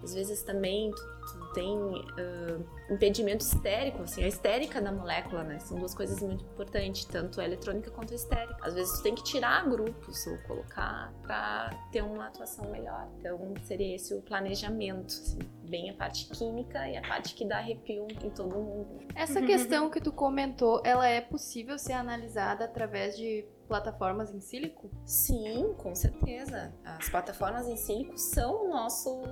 às 0.03 0.15
vezes 0.15 0.43
também 0.43 0.91
tu, 0.91 1.03
tu 1.33 1.53
tem 1.53 1.77
uh, 1.77 2.67
impedimento 2.91 3.45
estérico, 3.45 4.03
assim, 4.03 4.25
a 4.25 4.29
estérica 4.29 4.81
da 4.81 4.91
molécula, 4.91 5.45
né? 5.45 5.59
São 5.59 5.79
duas 5.79 5.95
coisas 5.95 6.21
muito 6.21 6.45
importantes, 6.45 7.05
tanto 7.05 7.41
a 7.41 7.45
eletrônica 7.45 7.91
quanto 7.91 8.13
a 8.13 8.17
estérica. 8.17 8.57
Às 8.63 8.75
vezes 8.75 8.99
tu 8.99 9.03
tem 9.03 9.15
que 9.15 9.23
tirar 9.23 9.69
grupos 9.69 10.27
ou 10.27 10.39
colocar 10.39 11.13
para 11.23 11.71
ter 11.91 12.03
uma 12.03 12.27
atuação 12.27 12.71
melhor. 12.71 13.09
Então 13.19 13.55
seria 13.63 13.95
esse 13.95 14.15
o 14.15 14.23
planejamento, 14.23 15.09
assim, 15.09 15.39
bem 15.69 15.91
a 15.91 15.95
parte 15.95 16.29
química 16.29 16.89
e 16.89 16.97
a 16.97 17.03
parte 17.03 17.35
que 17.35 17.47
dá 17.47 17.59
arrepio 17.59 18.07
em 18.23 18.31
todo 18.31 18.57
mundo. 18.57 18.99
Essa 19.15 19.41
questão 19.43 19.89
que 19.89 20.01
tu 20.01 20.13
comentou, 20.13 20.83
ela 20.85 21.07
é 21.07 21.21
possível 21.21 21.79
ser 21.79 21.93
analisada 21.93 22.65
através 22.65 23.17
de 23.17 23.47
plataformas 23.73 24.35
em 24.35 24.41
sílico? 24.41 24.91
Sim, 25.07 25.75
com 25.79 25.95
certeza. 25.95 26.75
As 26.85 27.09
plataformas 27.09 27.67
em 27.67 27.77
sílico 27.77 28.19
são 28.19 28.67
o 28.67 28.69
nosso 28.69 29.23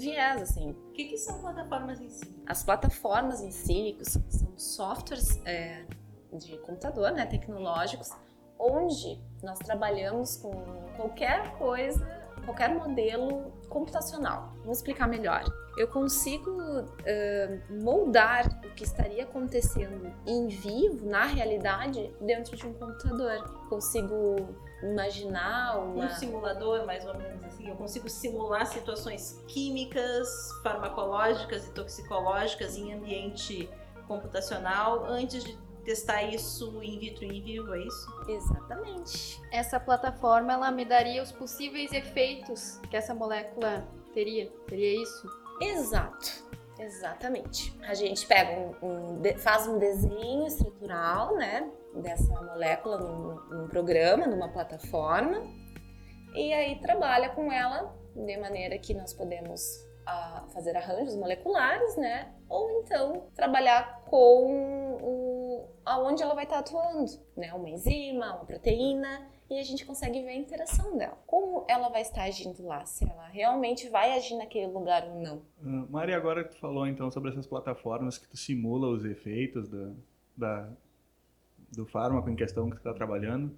viés, 0.00 0.42
assim. 0.42 0.70
O 0.70 0.92
que, 0.92 1.04
que 1.04 1.18
são 1.18 1.40
plataformas 1.40 2.00
em 2.00 2.08
sílico? 2.08 2.42
As 2.46 2.62
plataformas 2.62 3.40
em 3.40 3.50
sílico 3.50 4.04
são 4.04 4.22
softwares 4.56 5.40
é, 5.44 5.84
de 6.32 6.56
computador, 6.58 7.12
né, 7.12 7.26
tecnológicos, 7.26 8.10
onde 8.58 9.20
nós 9.42 9.58
trabalhamos 9.58 10.36
com 10.36 10.52
qualquer 10.96 11.56
coisa 11.56 12.22
qualquer 12.44 12.74
modelo 12.74 13.52
computacional. 13.68 14.52
Vou 14.64 14.72
explicar 14.72 15.06
melhor. 15.06 15.44
Eu 15.76 15.88
consigo 15.88 16.50
uh, 16.50 17.82
moldar 17.82 18.46
o 18.64 18.74
que 18.74 18.84
estaria 18.84 19.24
acontecendo 19.24 20.12
em 20.26 20.48
vivo, 20.48 21.06
na 21.06 21.24
realidade, 21.24 22.14
dentro 22.20 22.56
de 22.56 22.66
um 22.66 22.74
computador. 22.74 23.42
Consigo 23.68 24.36
imaginar 24.82 25.78
uma... 25.78 26.06
Um 26.06 26.10
simulador, 26.10 26.84
mais 26.86 27.04
ou 27.04 27.16
menos 27.16 27.42
assim. 27.44 27.68
Eu 27.68 27.76
consigo 27.76 28.08
simular 28.08 28.66
situações 28.66 29.42
químicas, 29.46 30.28
farmacológicas 30.62 31.66
e 31.66 31.72
toxicológicas 31.72 32.76
em 32.76 32.92
ambiente 32.92 33.68
computacional 34.06 35.04
antes 35.04 35.44
de 35.44 35.56
testar 35.84 36.22
isso 36.22 36.80
in 36.82 36.98
vitro 36.98 37.24
e 37.24 37.38
in 37.38 37.42
vivo, 37.42 37.74
é 37.74 37.80
isso? 37.80 38.24
Exatamente. 38.28 39.42
Essa 39.50 39.80
plataforma 39.80 40.52
ela 40.52 40.70
me 40.70 40.84
daria 40.84 41.22
os 41.22 41.32
possíveis 41.32 41.92
efeitos 41.92 42.78
que 42.88 42.96
essa 42.96 43.14
molécula 43.14 43.86
teria. 44.14 44.50
Teria 44.66 45.02
isso? 45.02 45.28
Exato. 45.60 46.51
Exatamente. 46.84 47.76
A 47.86 47.94
gente 47.94 48.26
pega 48.26 48.52
um, 48.82 49.20
um 49.20 49.38
faz 49.38 49.66
um 49.66 49.78
desenho 49.78 50.46
estrutural, 50.46 51.36
né, 51.36 51.70
dessa 51.94 52.42
molécula 52.42 52.98
num, 52.98 53.34
num 53.50 53.68
programa, 53.68 54.26
numa 54.26 54.48
plataforma, 54.48 55.42
e 56.34 56.52
aí 56.52 56.80
trabalha 56.80 57.30
com 57.30 57.52
ela 57.52 57.94
de 58.14 58.36
maneira 58.36 58.78
que 58.78 58.94
nós 58.94 59.12
podemos 59.12 59.60
uh, 60.02 60.50
fazer 60.50 60.76
arranjos 60.76 61.14
moleculares, 61.14 61.96
né, 61.96 62.32
ou 62.48 62.70
então 62.80 63.28
trabalhar 63.34 64.02
com 64.04 64.98
o, 65.02 65.68
aonde 65.84 66.22
ela 66.22 66.34
vai 66.34 66.44
estar 66.44 66.58
atuando, 66.58 67.10
né? 67.36 67.52
Uma 67.54 67.70
enzima, 67.70 68.34
uma 68.34 68.44
proteína, 68.44 69.26
e 69.52 69.58
a 69.58 69.62
gente 69.62 69.84
consegue 69.84 70.22
ver 70.22 70.30
a 70.30 70.36
interação 70.36 70.96
dela. 70.96 71.18
Como 71.26 71.64
ela 71.68 71.88
vai 71.88 72.02
estar 72.02 72.22
agindo 72.22 72.64
lá, 72.64 72.84
se 72.84 73.04
ela 73.08 73.28
realmente 73.28 73.88
vai 73.88 74.12
agir 74.16 74.36
naquele 74.36 74.66
lugar 74.66 75.04
ou 75.04 75.20
não. 75.20 75.36
Uh, 75.62 75.90
Mari, 75.90 76.14
agora 76.14 76.44
que 76.44 76.50
tu 76.50 76.58
falou 76.58 76.86
então 76.86 77.10
sobre 77.10 77.30
essas 77.30 77.46
plataformas 77.46 78.18
que 78.18 78.28
tu 78.28 78.36
simula 78.36 78.88
os 78.88 79.04
efeitos 79.04 79.68
da, 79.68 79.92
da 80.36 80.68
do 81.70 81.86
fármaco 81.86 82.28
em 82.28 82.36
questão 82.36 82.68
que 82.68 82.76
tu 82.76 82.78
está 82.78 82.92
trabalhando, 82.92 83.56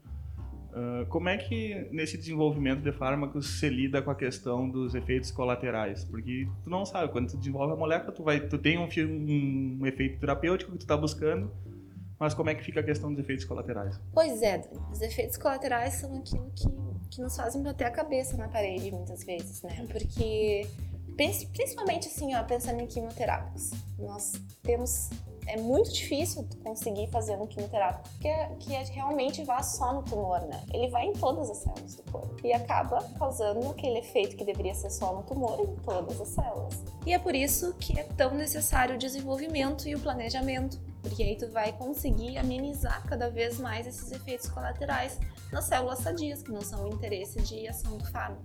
Uh, 0.75 1.07
como 1.07 1.29
é 1.29 1.39
que 1.39 1.87
nesse 1.93 2.19
desenvolvimento 2.19 2.81
de 2.81 2.91
fármacos 2.91 3.61
se 3.61 3.69
lida 3.69 4.03
com 4.03 4.11
a 4.11 4.15
questão 4.15 4.69
dos 4.69 4.93
efeitos 4.97 5.31
colaterais? 5.31 6.05
Porque 6.05 6.49
tu 6.65 6.69
não 6.69 6.85
sabe, 6.85 7.13
quando 7.13 7.31
tu 7.31 7.37
desenvolve 7.37 7.75
a 7.75 7.77
molécula, 7.77 8.11
tu, 8.11 8.25
vai, 8.25 8.41
tu 8.41 8.59
tem 8.59 8.77
um, 8.77 8.89
um 9.81 9.87
efeito 9.87 10.19
terapêutico 10.19 10.73
que 10.73 10.79
tu 10.79 10.81
está 10.81 10.97
buscando, 10.97 11.49
mas 12.25 12.33
como 12.33 12.49
é 12.49 12.55
que 12.55 12.65
fica 12.65 12.81
a 12.81 12.83
questão 12.83 13.11
dos 13.13 13.23
efeitos 13.23 13.45
colaterais? 13.45 14.01
Pois 14.13 14.41
é, 14.41 14.63
os 14.91 15.03
efeitos 15.03 15.37
colaterais 15.37 15.95
são 15.95 16.17
aquilo 16.17 16.51
que, 16.55 16.67
que 17.11 17.21
nos 17.21 17.37
fazem 17.37 17.63
bater 17.63 17.85
a 17.85 17.91
cabeça 17.91 18.35
na 18.37 18.49
parede 18.49 18.91
muitas 18.91 19.23
vezes, 19.25 19.61
né? 19.63 19.87
Porque, 19.93 20.67
principalmente 21.17 22.09
assim, 22.09 22.35
ó, 22.35 22.43
pensando 22.43 22.81
em 22.81 22.87
quimioterápicos, 22.87 23.73
nós 23.99 24.33
temos 24.63 25.11
é 25.47 25.59
muito 25.59 25.93
difícil 25.93 26.49
conseguir 26.63 27.07
fazer 27.09 27.35
um 27.35 27.47
quimioterápico 27.47 28.09
que, 28.19 28.27
é, 28.27 28.49
que 28.59 28.75
é, 28.75 28.83
realmente 28.85 29.45
vá 29.45 29.63
só 29.63 29.93
no 29.93 30.03
tumor, 30.03 30.41
né? 30.47 30.63
Ele 30.73 30.89
vai 30.89 31.05
em 31.05 31.13
todas 31.13 31.51
as 31.51 31.59
células 31.59 31.95
do 31.97 32.11
corpo 32.11 32.35
e 32.43 32.55
acaba 32.55 33.05
causando 33.19 33.69
aquele 33.69 33.99
efeito 33.99 34.37
que 34.37 34.45
deveria 34.47 34.75
ser 34.75 34.89
só 34.89 35.15
no 35.15 35.23
tumor 35.25 35.61
em 35.61 35.77
todas 35.83 36.19
as 36.19 36.29
células. 36.29 36.83
E 37.05 37.13
é 37.13 37.19
por 37.19 37.35
isso 37.35 37.75
que 37.75 37.99
é 38.01 38.05
tão 38.05 38.35
necessário 38.35 38.95
o 38.95 38.99
desenvolvimento 38.99 39.87
e 39.87 39.95
o 39.95 40.01
planejamento, 40.01 40.81
porque 41.05 41.23
aí 41.23 41.37
tu 41.37 41.47
vai 41.51 41.71
conseguir 41.75 42.39
amenizar 42.39 43.07
cada 43.07 43.29
vez 43.29 43.61
mais 43.61 43.87
esses 43.87 44.11
efeitos 44.11 44.49
colaterais 44.49 45.21
nas 45.53 45.67
células 45.67 45.99
sadias, 45.99 46.43
que 46.43 46.51
não 46.51 46.63
são 46.63 46.89
o 46.89 46.95
interesse 46.95 47.41
de 47.43 47.69
ação 47.69 47.99
do 47.99 48.07
fármaco. 48.07 48.43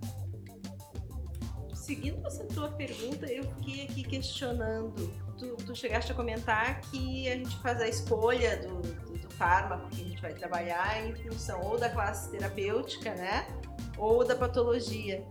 Seguindo 1.74 2.24
essa 2.26 2.44
tua 2.44 2.68
pergunta, 2.68 3.26
eu 3.26 3.42
fiquei 3.54 3.84
aqui 3.84 4.04
questionando. 4.04 5.10
Tu, 5.38 5.56
tu 5.56 5.74
chegaste 5.74 6.12
a 6.12 6.14
comentar 6.14 6.82
que 6.82 7.26
a 7.28 7.34
gente 7.34 7.56
faz 7.60 7.80
a 7.80 7.88
escolha 7.88 8.58
do, 8.58 8.82
do, 8.82 9.18
do 9.18 9.30
fármaco 9.30 9.88
que 9.88 10.02
a 10.02 10.04
gente 10.04 10.22
vai 10.22 10.34
trabalhar 10.34 11.04
em 11.04 11.14
função 11.14 11.62
ou 11.62 11.78
da 11.78 11.88
classe 11.88 12.30
terapêutica, 12.30 13.14
né? 13.14 13.46
Ou 14.00 14.24
da 14.24 14.34
patologia. 14.34 15.24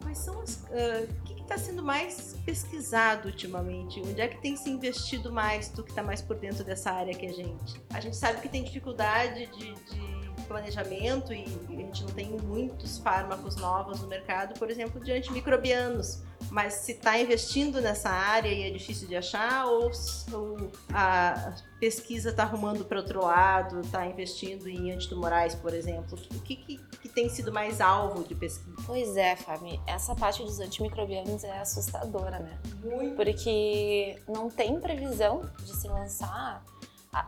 Quais 0.00 0.18
são 0.18 0.40
as. 0.40 0.56
Uh, 0.56 1.10
o 1.20 1.24
que 1.24 1.42
está 1.42 1.58
sendo 1.58 1.82
mais 1.82 2.36
pesquisado 2.44 3.28
ultimamente? 3.28 4.00
Onde 4.00 4.20
é 4.20 4.28
que 4.28 4.40
tem 4.40 4.56
se 4.56 4.70
investido 4.70 5.32
mais, 5.32 5.68
tu 5.68 5.82
que 5.82 5.90
está 5.90 6.02
mais 6.02 6.22
por 6.22 6.36
dentro 6.36 6.64
dessa 6.64 6.92
área 6.92 7.12
que 7.12 7.26
a 7.26 7.32
gente? 7.32 7.82
A 7.90 8.00
gente 8.00 8.16
sabe 8.16 8.40
que 8.40 8.48
tem 8.48 8.62
dificuldade 8.62 9.46
de, 9.46 9.74
de 9.74 10.31
planejamento 10.52 11.32
e 11.32 11.44
a 11.70 11.72
gente 11.72 12.04
não 12.04 12.10
tem 12.10 12.30
muitos 12.30 12.98
fármacos 12.98 13.56
novos 13.56 14.00
no 14.00 14.06
mercado, 14.06 14.58
por 14.58 14.70
exemplo, 14.70 15.02
de 15.02 15.10
antimicrobianos. 15.10 16.22
Mas 16.50 16.74
se 16.74 16.92
está 16.92 17.18
investindo 17.18 17.80
nessa 17.80 18.10
área 18.10 18.48
e 18.48 18.62
é 18.64 18.70
difícil 18.70 19.08
de 19.08 19.16
achar, 19.16 19.64
ou, 19.66 19.90
ou 20.32 20.70
a 20.92 21.54
pesquisa 21.80 22.30
está 22.30 22.42
arrumando 22.42 22.84
para 22.84 22.98
outro 22.98 23.22
lado, 23.24 23.80
está 23.80 24.06
investindo 24.06 24.68
em 24.68 24.92
antitumorais, 24.92 25.54
por 25.54 25.72
exemplo? 25.72 26.18
O 26.34 26.40
que, 26.40 26.56
que, 26.56 26.76
que, 26.76 27.08
tem 27.08 27.28
sido 27.30 27.50
mais 27.52 27.80
alvo 27.80 28.24
de 28.24 28.34
pesquisa? 28.34 28.76
Pois 28.84 29.16
é, 29.16 29.34
Fábio, 29.36 29.80
essa 29.86 30.14
parte 30.14 30.42
dos 30.42 30.60
antimicrobianos 30.60 31.42
é 31.44 31.58
assustadora, 31.58 32.38
né? 32.38 32.58
Muito. 32.84 33.16
Porque 33.16 34.20
não 34.28 34.50
tem 34.50 34.78
previsão 34.78 35.48
de 35.64 35.74
se 35.74 35.88
lançar 35.88 36.62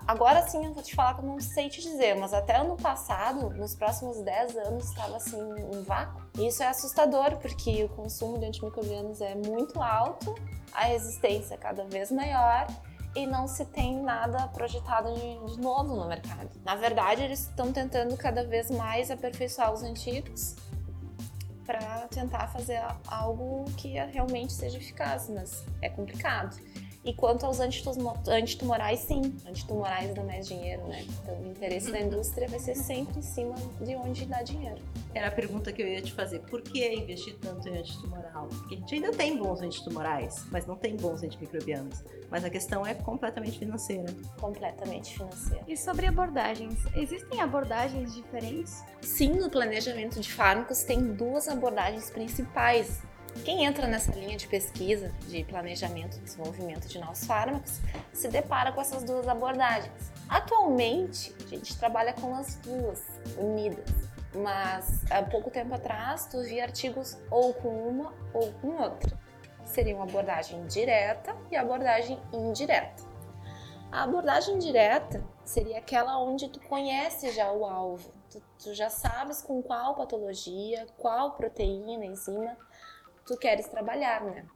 Agora 0.06 0.46
sim 0.48 0.64
eu 0.64 0.72
vou 0.72 0.82
te 0.82 0.94
falar 0.94 1.14
que 1.14 1.20
eu 1.20 1.26
não 1.26 1.38
sei 1.38 1.68
te 1.68 1.82
dizer, 1.82 2.16
mas 2.16 2.32
até 2.32 2.56
ano 2.56 2.74
passado, 2.74 3.50
nos 3.50 3.74
próximos 3.74 4.18
10 4.22 4.56
anos, 4.56 4.84
estava 4.88 5.16
assim 5.16 5.36
um 5.36 5.82
vácuo. 5.82 6.22
E 6.38 6.46
isso 6.46 6.62
é 6.62 6.68
assustador, 6.68 7.36
porque 7.36 7.84
o 7.84 7.88
consumo 7.90 8.38
de 8.38 8.46
antimicrobianos 8.46 9.20
é 9.20 9.34
muito 9.34 9.82
alto, 9.82 10.34
a 10.72 10.84
resistência 10.84 11.54
é 11.54 11.58
cada 11.58 11.84
vez 11.84 12.10
maior 12.10 12.66
e 13.14 13.26
não 13.26 13.46
se 13.46 13.64
tem 13.66 14.02
nada 14.02 14.48
projetado 14.48 15.14
de, 15.14 15.60
novo 15.60 15.94
no 15.94 16.08
mercado. 16.08 16.50
Na 16.64 16.74
verdade, 16.74 17.22
eles 17.22 17.40
estão 17.40 17.70
tentando 17.70 18.16
cada 18.16 18.42
vez 18.42 18.70
mais 18.70 19.10
aperfeiçoar 19.10 19.72
os 19.72 19.82
antigos 19.82 20.56
para 21.64 22.08
tentar 22.08 22.48
fazer 22.48 22.82
algo 23.06 23.64
que 23.76 23.88
realmente 23.88 24.52
seja 24.52 24.78
eficaz, 24.78 25.28
mas 25.28 25.64
é 25.80 25.88
complicado. 25.88 26.56
E 27.04 27.12
quanto 27.12 27.44
aos 27.44 27.60
antitumorais, 27.60 29.00
sim, 29.00 29.34
antitumorais 29.46 30.14
dão 30.14 30.24
mais 30.24 30.48
dinheiro, 30.48 30.86
né? 30.88 31.02
Então 31.02 31.38
o 31.38 31.46
interesse 31.46 31.92
da 31.92 32.00
indústria 32.00 32.48
vai 32.48 32.58
ser 32.58 32.74
sempre 32.74 33.18
em 33.18 33.22
cima 33.22 33.54
de 33.80 33.94
onde 33.94 34.24
dá 34.24 34.42
dinheiro. 34.42 34.80
Era 35.12 35.28
a 35.28 35.30
pergunta 35.30 35.70
que 35.70 35.82
eu 35.82 35.86
ia 35.86 36.00
te 36.00 36.12
fazer. 36.12 36.40
Por 36.40 36.62
que 36.62 36.94
investir 36.94 37.36
tanto 37.40 37.68
em 37.68 37.76
antitumoral? 37.76 38.48
Porque 38.48 38.74
a 38.74 38.78
gente 38.78 38.94
ainda 38.94 39.12
tem 39.12 39.36
bons 39.36 39.60
antitumorais, 39.60 40.46
mas 40.50 40.66
não 40.66 40.76
tem 40.76 40.96
bons 40.96 41.22
antimicrobianos. 41.22 42.02
Mas 42.30 42.42
a 42.42 42.50
questão 42.50 42.86
é 42.86 42.94
completamente 42.94 43.58
financeira. 43.58 44.12
Completamente 44.40 45.14
financeira. 45.14 45.62
E 45.68 45.76
sobre 45.76 46.06
abordagens? 46.06 46.78
Existem 46.96 47.40
abordagens 47.40 48.14
diferentes? 48.14 48.82
Sim, 49.02 49.34
no 49.34 49.50
planejamento 49.50 50.18
de 50.20 50.32
fármacos 50.32 50.82
tem 50.84 51.12
duas 51.12 51.48
abordagens 51.48 52.10
principais 52.10 53.02
quem 53.42 53.64
entra 53.64 53.86
nessa 53.86 54.12
linha 54.12 54.36
de 54.36 54.46
pesquisa, 54.46 55.10
de 55.28 55.44
planejamento 55.44 56.16
e 56.16 56.20
desenvolvimento 56.20 56.86
de 56.86 56.98
novos 56.98 57.24
fármacos, 57.24 57.80
se 58.12 58.28
depara 58.28 58.72
com 58.72 58.80
essas 58.80 59.02
duas 59.02 59.26
abordagens. 59.26 60.12
Atualmente, 60.28 61.34
a 61.44 61.48
gente 61.48 61.76
trabalha 61.76 62.12
com 62.12 62.34
as 62.34 62.56
duas 62.56 63.02
unidas, 63.38 63.90
mas 64.34 65.04
há 65.10 65.22
pouco 65.22 65.50
tempo 65.50 65.74
atrás 65.74 66.26
tu 66.26 66.42
via 66.42 66.64
artigos 66.64 67.18
ou 67.30 67.52
com 67.54 67.88
uma 67.88 68.12
ou 68.32 68.52
com 68.54 68.68
outra. 68.82 69.18
Seria 69.64 69.94
uma 69.94 70.04
abordagem 70.04 70.64
direta 70.66 71.34
e 71.50 71.56
abordagem 71.56 72.20
indireta. 72.32 73.02
A 73.90 74.02
abordagem 74.04 74.58
direta 74.58 75.22
seria 75.44 75.78
aquela 75.78 76.18
onde 76.18 76.48
tu 76.48 76.60
conhece 76.60 77.30
já 77.30 77.52
o 77.52 77.64
alvo, 77.64 78.10
tu, 78.30 78.42
tu 78.62 78.74
já 78.74 78.90
sabes 78.90 79.42
com 79.42 79.62
qual 79.62 79.94
patologia, 79.94 80.86
qual 80.98 81.32
proteína, 81.32 82.04
enzima 82.04 82.56
tu 83.26 83.36
queres 83.36 83.68
trabalhar, 83.68 84.22
né? 84.22 84.46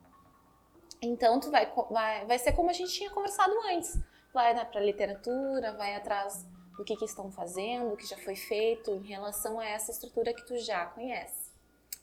Então 1.00 1.38
tu 1.38 1.50
vai, 1.50 1.72
vai, 1.90 2.26
vai 2.26 2.38
ser 2.38 2.52
como 2.52 2.70
a 2.70 2.72
gente 2.72 2.92
tinha 2.92 3.11
conversado 3.11 3.52
antes. 3.72 3.98
Vai 4.33 4.54
né, 4.54 4.64
para 4.64 4.81
literatura, 4.81 5.72
vai 5.72 5.94
atrás 5.94 6.46
do 6.76 6.85
que, 6.85 6.96
que 6.96 7.04
estão 7.04 7.31
fazendo, 7.31 7.92
o 7.92 7.96
que 7.96 8.07
já 8.07 8.16
foi 8.18 8.37
feito 8.37 8.94
em 8.94 9.07
relação 9.07 9.59
a 9.59 9.66
essa 9.66 9.90
estrutura 9.90 10.33
que 10.33 10.46
tu 10.46 10.57
já 10.59 10.87
conhece. 10.87 11.50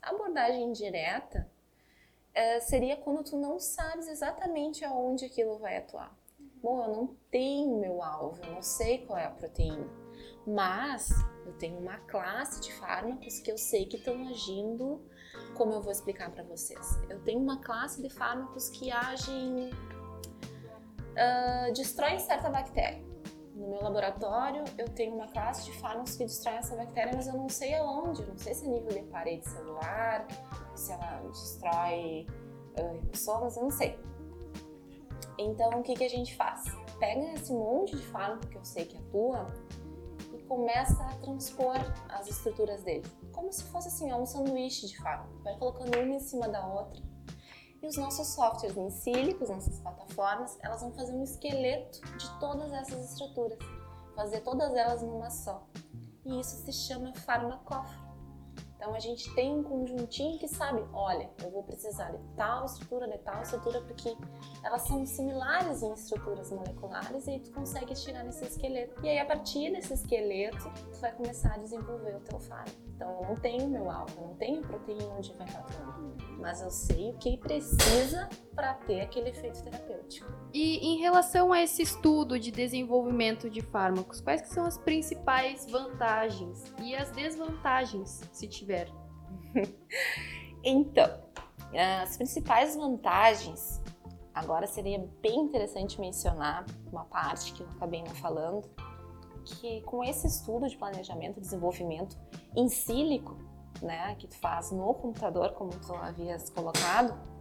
A 0.02 0.10
abordagem 0.10 0.72
direta 0.74 1.50
é, 2.34 2.60
seria 2.60 2.98
quando 2.98 3.24
tu 3.24 3.38
não 3.38 3.60
sabes 3.60 4.08
exatamente 4.08 4.84
aonde 4.84 5.26
aquilo 5.26 5.58
vai 5.58 5.78
atuar. 5.78 6.14
Bom, 6.62 6.84
eu 6.84 6.96
não 6.96 7.16
tenho 7.32 7.80
meu 7.80 8.04
alvo, 8.04 8.44
eu 8.44 8.52
não 8.52 8.62
sei 8.62 9.06
qual 9.06 9.18
é 9.18 9.26
a 9.26 9.32
proteína, 9.32 9.88
mas 10.46 11.10
eu 11.46 11.54
tenho 11.54 11.78
uma 11.78 12.00
classe 12.00 12.60
de 12.60 12.74
fármacos 12.74 13.40
que 13.40 13.52
eu 13.52 13.58
sei 13.58 13.86
que 13.86 13.98
estão 13.98 14.28
agindo 14.28 15.02
como 15.56 15.74
eu 15.74 15.82
vou 15.82 15.92
explicar 15.92 16.30
para 16.30 16.44
vocês? 16.44 17.00
Eu 17.10 17.20
tenho 17.22 17.40
uma 17.40 17.58
classe 17.62 18.02
de 18.02 18.10
fármacos 18.10 18.70
que 18.70 18.92
agem, 18.92 19.72
uh, 21.14 22.20
certa 22.20 22.50
bactéria. 22.50 23.04
No 23.56 23.70
meu 23.70 23.82
laboratório, 23.82 24.64
eu 24.78 24.90
tenho 24.90 25.16
uma 25.16 25.28
classe 25.28 25.64
de 25.64 25.72
fármacos 25.80 26.16
que 26.18 26.26
destroem 26.26 26.58
essa 26.58 26.76
bactéria, 26.76 27.14
mas 27.16 27.26
eu 27.28 27.34
não 27.34 27.48
sei 27.48 27.74
aonde, 27.76 28.24
não 28.26 28.38
sei 28.38 28.54
se 28.54 28.66
é 28.66 28.68
nível 28.68 28.90
de 28.90 29.04
parede 29.04 29.48
celular, 29.48 30.28
se 30.76 30.92
ela 30.92 31.22
destrói 31.30 32.28
uh, 32.78 33.58
eu 33.58 33.64
não 33.64 33.72
sei. 33.72 33.98
Então, 35.38 35.70
o 35.80 35.84
que, 35.84 35.94
que 35.94 36.04
a 36.04 36.10
gente 36.10 36.36
faz? 36.36 36.64
Pega 37.00 37.34
esse 37.34 37.52
monte 37.54 37.96
de 37.96 38.06
fármaco 38.08 38.48
que 38.48 38.58
eu 38.58 38.66
sei 38.66 38.86
que 38.86 38.98
atua 38.98 39.52
começa 40.48 41.04
a 41.04 41.16
transpor 41.18 41.76
as 42.10 42.28
estruturas 42.28 42.84
dele 42.84 43.06
como 43.36 43.52
se 43.52 43.64
fosse 43.66 43.90
assim, 43.90 44.12
um 44.14 44.26
sanduíche 44.26 44.88
de 44.88 44.98
fato. 44.98 45.30
Vai 45.44 45.56
colocando 45.58 45.96
uma 46.00 46.16
em 46.16 46.20
cima 46.20 46.48
da 46.48 46.66
outra. 46.66 47.04
E 47.82 47.88
os 47.88 47.98
nossos 47.98 48.30
softwares 48.30 48.76
em 48.78 48.90
sílicos, 48.90 49.50
nossas 49.50 49.80
plataformas, 49.80 50.58
elas 50.64 50.82
vão 50.82 50.92
fazer 50.94 51.14
um 51.14 51.24
esqueleto 51.24 52.02
de 52.18 52.40
todas 52.40 52.72
essas 52.72 53.12
estruturas, 53.12 53.60
fazer 54.16 54.42
todas 54.42 54.74
elas 54.74 55.04
numa 55.04 55.30
só. 55.30 55.68
E 56.26 56.40
isso 56.40 56.56
se 56.66 56.72
chama 56.72 57.14
farmacóforo. 57.14 58.05
Então 58.86 58.94
a 58.94 59.00
gente 59.00 59.34
tem 59.34 59.52
um 59.52 59.64
conjuntinho 59.64 60.38
que 60.38 60.48
sabe, 60.48 60.86
olha, 60.94 61.28
eu 61.44 61.50
vou 61.50 61.64
precisar 61.64 62.12
de 62.12 62.20
tal 62.36 62.66
estrutura, 62.66 63.08
de 63.08 63.18
tal 63.18 63.42
estrutura, 63.42 63.82
porque 63.82 64.16
elas 64.64 64.84
são 64.84 65.04
similares 65.08 65.82
em 65.82 65.92
estruturas 65.92 66.52
moleculares 66.52 67.26
e 67.26 67.32
aí 67.32 67.40
tu 67.40 67.52
consegue 67.52 67.96
tirar 67.96 68.24
nesse 68.24 68.46
esqueleto. 68.46 69.04
E 69.04 69.10
aí 69.10 69.18
a 69.18 69.26
partir 69.26 69.72
desse 69.72 69.92
esqueleto, 69.92 70.72
tu 70.94 71.00
vai 71.02 71.12
começar 71.14 71.56
a 71.56 71.58
desenvolver 71.58 72.16
o 72.16 72.20
teu 72.20 72.40
fármaco. 72.40 72.78
Então 72.96 73.10
eu 73.24 73.28
não 73.30 73.36
tenho 73.38 73.68
meu 73.68 73.90
alvo, 73.90 74.22
eu 74.22 74.28
não 74.28 74.36
tenho 74.36 74.62
proteína 74.62 75.16
onde 75.18 75.34
vai 75.34 75.48
estar 75.48 75.62
atuando, 75.62 76.16
mas 76.38 76.62
eu 76.62 76.70
sei 76.70 77.10
o 77.10 77.18
que 77.18 77.38
precisa 77.38 78.30
para 78.56 78.74
ter 78.74 79.02
aquele 79.02 79.30
efeito 79.30 79.62
terapêutico. 79.62 80.32
E 80.54 80.78
em 80.78 80.98
relação 81.00 81.52
a 81.52 81.62
esse 81.62 81.82
estudo 81.82 82.40
de 82.40 82.52
desenvolvimento 82.52 83.50
de 83.50 83.62
fármacos, 83.62 84.22
quais 84.22 84.48
são 84.48 84.66
as 84.66 84.78
principais 84.78 85.70
vantagens 85.70 86.74
e 86.82 86.96
as 86.96 87.12
desvantagens, 87.12 88.22
se 88.32 88.48
tiver? 88.48 88.90
então, 90.64 91.26
as 92.02 92.16
principais 92.16 92.76
vantagens, 92.76 93.82
agora 94.34 94.66
seria 94.66 95.06
bem 95.22 95.42
interessante 95.42 96.00
mencionar 96.00 96.66
uma 96.90 97.04
parte 97.04 97.52
que 97.54 97.62
eu 97.62 97.68
acabei 97.68 98.02
não 98.02 98.16
falando, 98.16 98.70
que 99.44 99.82
com 99.82 100.04
esse 100.04 100.26
estudo 100.26 100.68
de 100.68 100.78
planejamento 100.78 101.38
e 101.38 101.42
desenvolvimento 101.42 102.18
em 102.56 102.70
sílico, 102.70 103.38
né, 103.82 104.16
que 104.16 104.28
tu 104.28 104.38
faz 104.38 104.72
no 104.72 104.94
computador, 104.94 105.52
como 105.52 105.72
tu 105.72 105.94
havias 105.94 106.50
colocado, 106.50 107.35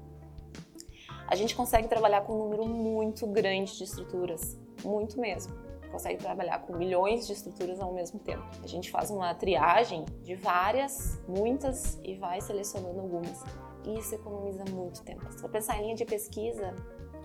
a 1.27 1.35
gente 1.35 1.55
consegue 1.55 1.89
trabalhar 1.89 2.23
com 2.23 2.35
um 2.35 2.39
número 2.39 2.67
muito 2.67 3.27
grande 3.27 3.77
de 3.77 3.85
estruturas, 3.85 4.59
muito 4.85 5.19
mesmo. 5.19 5.55
Consegue 5.91 6.19
trabalhar 6.19 6.59
com 6.61 6.77
milhões 6.77 7.27
de 7.27 7.33
estruturas 7.33 7.81
ao 7.81 7.93
mesmo 7.93 8.19
tempo. 8.19 8.45
A 8.63 8.67
gente 8.67 8.91
faz 8.91 9.11
uma 9.11 9.33
triagem 9.35 10.05
de 10.23 10.35
várias, 10.35 11.21
muitas, 11.29 11.99
e 12.03 12.15
vai 12.17 12.41
selecionando 12.41 13.01
algumas. 13.01 13.45
E 13.85 13.99
isso 13.99 14.15
economiza 14.15 14.65
muito 14.71 15.03
tempo. 15.03 15.31
Se 15.33 15.41
for 15.41 15.51
pensar 15.51 15.79
em 15.79 15.83
linha 15.83 15.95
de 15.95 16.05
pesquisa, 16.05 16.75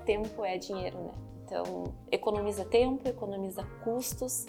tempo 0.05 0.45
é 0.45 0.57
dinheiro, 0.57 0.99
né? 0.99 1.11
Então, 1.45 1.85
economiza 2.11 2.63
tempo, 2.63 3.07
economiza 3.07 3.63
custos, 3.83 4.45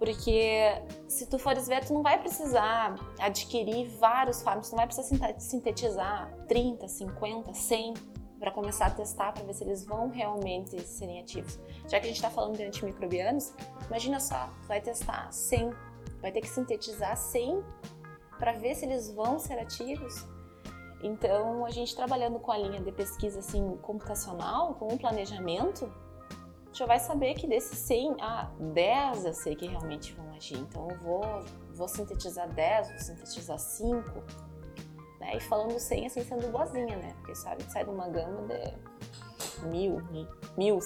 porque 0.00 0.82
se 1.06 1.26
tu 1.26 1.38
fores 1.38 1.68
ver, 1.68 1.84
tu 1.84 1.92
não 1.92 2.02
vai 2.02 2.18
precisar 2.18 2.96
adquirir 3.20 3.86
vários 3.98 4.42
fármacos, 4.42 4.70
não 4.72 4.78
vai 4.78 4.86
precisar 4.86 5.38
sintetizar 5.38 6.34
30, 6.48 6.88
50, 6.88 7.54
100 7.54 7.94
para 8.40 8.50
começar 8.50 8.86
a 8.86 8.90
testar 8.90 9.32
para 9.32 9.44
ver 9.44 9.52
se 9.52 9.62
eles 9.62 9.84
vão 9.84 10.08
realmente 10.08 10.80
serem 10.80 11.20
ativos. 11.20 11.60
Já 11.86 12.00
que 12.00 12.06
a 12.06 12.08
gente 12.08 12.16
está 12.16 12.30
falando 12.30 12.56
de 12.56 12.64
antimicrobianos, 12.64 13.52
imagina 13.86 14.18
só, 14.18 14.48
vai 14.66 14.80
testar 14.80 15.30
100, 15.30 15.70
vai 16.22 16.32
ter 16.32 16.40
que 16.40 16.48
sintetizar 16.48 17.16
100 17.16 17.62
para 18.38 18.52
ver 18.52 18.74
se 18.74 18.86
eles 18.86 19.12
vão 19.12 19.38
ser 19.38 19.58
ativos. 19.58 20.26
Então, 21.02 21.64
a 21.66 21.70
gente 21.70 21.94
trabalhando 21.94 22.40
com 22.40 22.50
a 22.50 22.58
linha 22.58 22.80
de 22.80 22.90
pesquisa 22.90 23.40
assim 23.40 23.76
computacional, 23.82 24.74
com 24.74 24.88
o 24.88 24.98
planejamento, 24.98 25.90
já 26.72 26.86
vai 26.86 26.98
saber 26.98 27.34
que 27.34 27.46
desses 27.46 27.78
100, 27.78 28.16
ah, 28.20 28.50
10 28.58 29.24
eu 29.26 29.34
sei 29.34 29.54
que 29.56 29.66
realmente 29.66 30.14
vão 30.14 30.30
agir. 30.34 30.58
Então 30.58 30.88
eu 30.88 30.98
vou, 30.98 31.22
vou 31.74 31.88
sintetizar 31.88 32.48
10, 32.48 32.88
vou 32.88 32.98
sintetizar 32.98 33.58
5. 33.58 34.00
Né? 35.20 35.36
E 35.36 35.40
falando 35.40 35.78
100 35.78 36.06
assim 36.06 36.24
sendo 36.24 36.50
boazinha, 36.50 36.96
né? 36.96 37.12
Porque 37.18 37.34
sabe 37.34 37.62
que 37.62 37.70
sai 37.70 37.84
de 37.84 37.90
uma 37.90 38.08
gama 38.08 38.46
de 38.48 39.66
mil, 39.66 40.00
mil. 40.56 40.78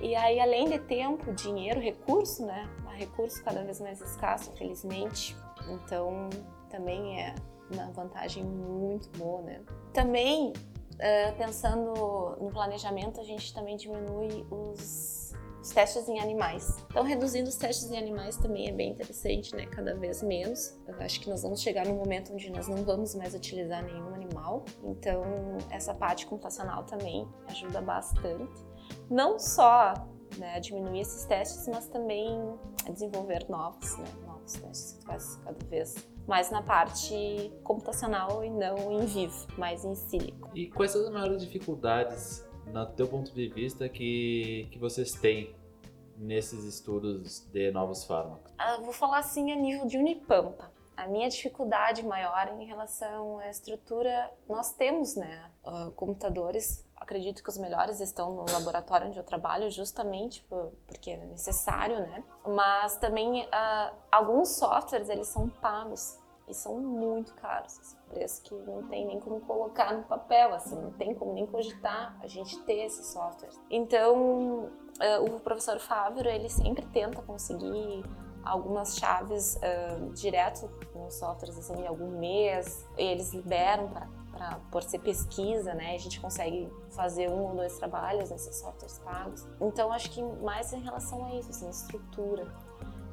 E 0.00 0.16
aí, 0.16 0.40
além 0.40 0.68
de 0.68 0.78
tempo, 0.80 1.32
dinheiro, 1.32 1.78
recurso, 1.78 2.44
né? 2.46 2.68
Recurso 2.94 3.42
cada 3.44 3.62
vez 3.62 3.80
mais 3.80 4.00
escasso, 4.00 4.50
infelizmente. 4.50 5.36
Então, 5.68 6.28
também 6.68 7.20
é 7.20 7.34
uma 7.72 7.90
vantagem 7.90 8.44
muito 8.44 9.08
boa, 9.18 9.42
né? 9.42 9.60
Também 9.92 10.52
uh, 10.52 11.36
pensando 11.36 12.36
no 12.40 12.50
planejamento, 12.50 13.20
a 13.20 13.24
gente 13.24 13.54
também 13.54 13.76
diminui 13.76 14.46
os, 14.50 15.34
os, 15.62 15.70
testes 15.70 16.08
em 16.08 16.18
animais. 16.20 16.84
Então, 16.90 17.02
reduzindo 17.02 17.48
os 17.48 17.56
testes 17.56 17.90
em 17.90 17.96
animais 17.96 18.36
também 18.36 18.68
é 18.68 18.72
bem 18.72 18.90
interessante, 18.90 19.54
né? 19.54 19.66
Cada 19.66 19.94
vez 19.94 20.22
menos. 20.22 20.78
Eu 20.86 20.94
acho 21.00 21.20
que 21.20 21.30
nós 21.30 21.42
vamos 21.42 21.60
chegar 21.60 21.86
num 21.86 21.96
momento 21.96 22.32
onde 22.32 22.50
nós 22.50 22.68
não 22.68 22.78
vamos 22.84 23.14
mais 23.14 23.34
utilizar 23.34 23.82
nenhum 23.84 24.14
animal. 24.14 24.64
Então, 24.82 25.22
essa 25.70 25.94
parte 25.94 26.26
computacional 26.26 26.84
também 26.84 27.28
ajuda 27.48 27.80
bastante. 27.80 28.52
Não 29.08 29.38
só 29.38 29.94
né, 30.38 30.56
a 30.56 30.58
diminuir 30.58 31.00
esses 31.00 31.24
testes, 31.24 31.66
mas 31.68 31.86
também 31.88 32.28
a 32.86 32.90
desenvolver 32.90 33.46
novos, 33.48 33.96
né, 33.98 34.04
novos 34.26 34.52
testes 34.54 34.98
que 34.98 35.04
faz 35.04 35.36
cada 35.44 35.66
vez 35.66 36.12
mais 36.26 36.50
na 36.50 36.62
parte 36.62 37.52
computacional 37.64 38.44
e 38.44 38.50
não 38.50 38.92
em 38.92 39.04
vivo, 39.06 39.46
mais 39.58 39.84
em 39.84 39.94
sílico. 39.94 40.50
E 40.54 40.70
quais 40.70 40.92
são 40.92 41.02
as 41.02 41.10
maiores 41.10 41.42
dificuldades, 41.42 42.44
no 42.72 42.86
teu 42.86 43.06
ponto 43.06 43.32
de 43.32 43.48
vista, 43.48 43.88
que, 43.88 44.68
que 44.70 44.78
vocês 44.78 45.12
têm 45.12 45.54
nesses 46.16 46.64
estudos 46.64 47.40
de 47.52 47.70
novos 47.70 48.04
fármacos? 48.04 48.52
Ah, 48.58 48.78
vou 48.78 48.92
falar 48.92 49.18
assim 49.18 49.52
a 49.52 49.56
nível 49.56 49.86
de 49.86 49.98
Unipampa. 49.98 50.72
A 50.96 51.06
minha 51.06 51.28
dificuldade 51.28 52.04
maior 52.04 52.48
em 52.58 52.64
relação 52.66 53.38
à 53.38 53.48
estrutura, 53.48 54.30
nós 54.48 54.74
temos, 54.74 55.16
né, 55.16 55.50
uh, 55.64 55.90
computadores 55.92 56.84
acredito 57.02 57.42
que 57.42 57.48
os 57.48 57.58
melhores 57.58 58.00
estão 58.00 58.32
no 58.32 58.46
laboratório 58.50 59.08
onde 59.08 59.18
eu 59.18 59.24
trabalho, 59.24 59.70
justamente 59.70 60.42
por, 60.44 60.72
porque 60.86 61.10
é 61.10 61.16
necessário, 61.16 61.98
né? 62.00 62.24
Mas 62.46 62.96
também 62.96 63.42
uh, 63.42 63.94
alguns 64.10 64.56
softwares 64.56 65.08
eles 65.08 65.26
são 65.26 65.48
pagos 65.48 66.18
e 66.48 66.54
são 66.54 66.78
muito 66.78 67.34
caros, 67.34 67.78
assim, 67.78 67.96
que 68.42 68.54
não 68.54 68.82
tem 68.88 69.06
nem 69.06 69.20
como 69.20 69.40
colocar 69.40 69.94
no 69.94 70.02
papel, 70.02 70.54
assim, 70.54 70.74
não 70.74 70.90
tem 70.92 71.14
como 71.14 71.32
nem 71.32 71.46
cogitar 71.46 72.16
a 72.20 72.26
gente 72.26 72.58
ter 72.62 72.84
esses 72.84 73.06
softwares. 73.06 73.58
Então, 73.70 74.64
uh, 74.64 75.24
o 75.24 75.40
professor 75.40 75.78
Fávero 75.78 76.28
ele 76.28 76.48
sempre 76.48 76.84
tenta 76.86 77.22
conseguir 77.22 78.04
algumas 78.44 78.96
chaves 78.96 79.56
uh, 79.56 80.10
direto 80.14 80.68
nos 80.96 81.14
softwares 81.14 81.56
assim 81.56 81.80
em 81.80 81.86
algum 81.86 82.18
mês 82.18 82.84
eles 82.98 83.32
liberam 83.32 83.88
para 83.88 84.08
por 84.70 84.82
ser 84.82 84.98
pesquisa, 84.98 85.74
né, 85.74 85.94
a 85.94 85.98
gente 85.98 86.20
consegue 86.20 86.68
fazer 86.90 87.30
um 87.30 87.42
ou 87.42 87.54
dois 87.54 87.78
trabalhos 87.78 88.30
nesses 88.30 88.56
softwares 88.56 88.98
pagos. 88.98 89.46
Então, 89.60 89.92
acho 89.92 90.10
que 90.10 90.22
mais 90.22 90.72
em 90.72 90.80
relação 90.80 91.24
a 91.26 91.34
isso, 91.34 91.50
assim, 91.50 91.68
estrutura. 91.68 92.52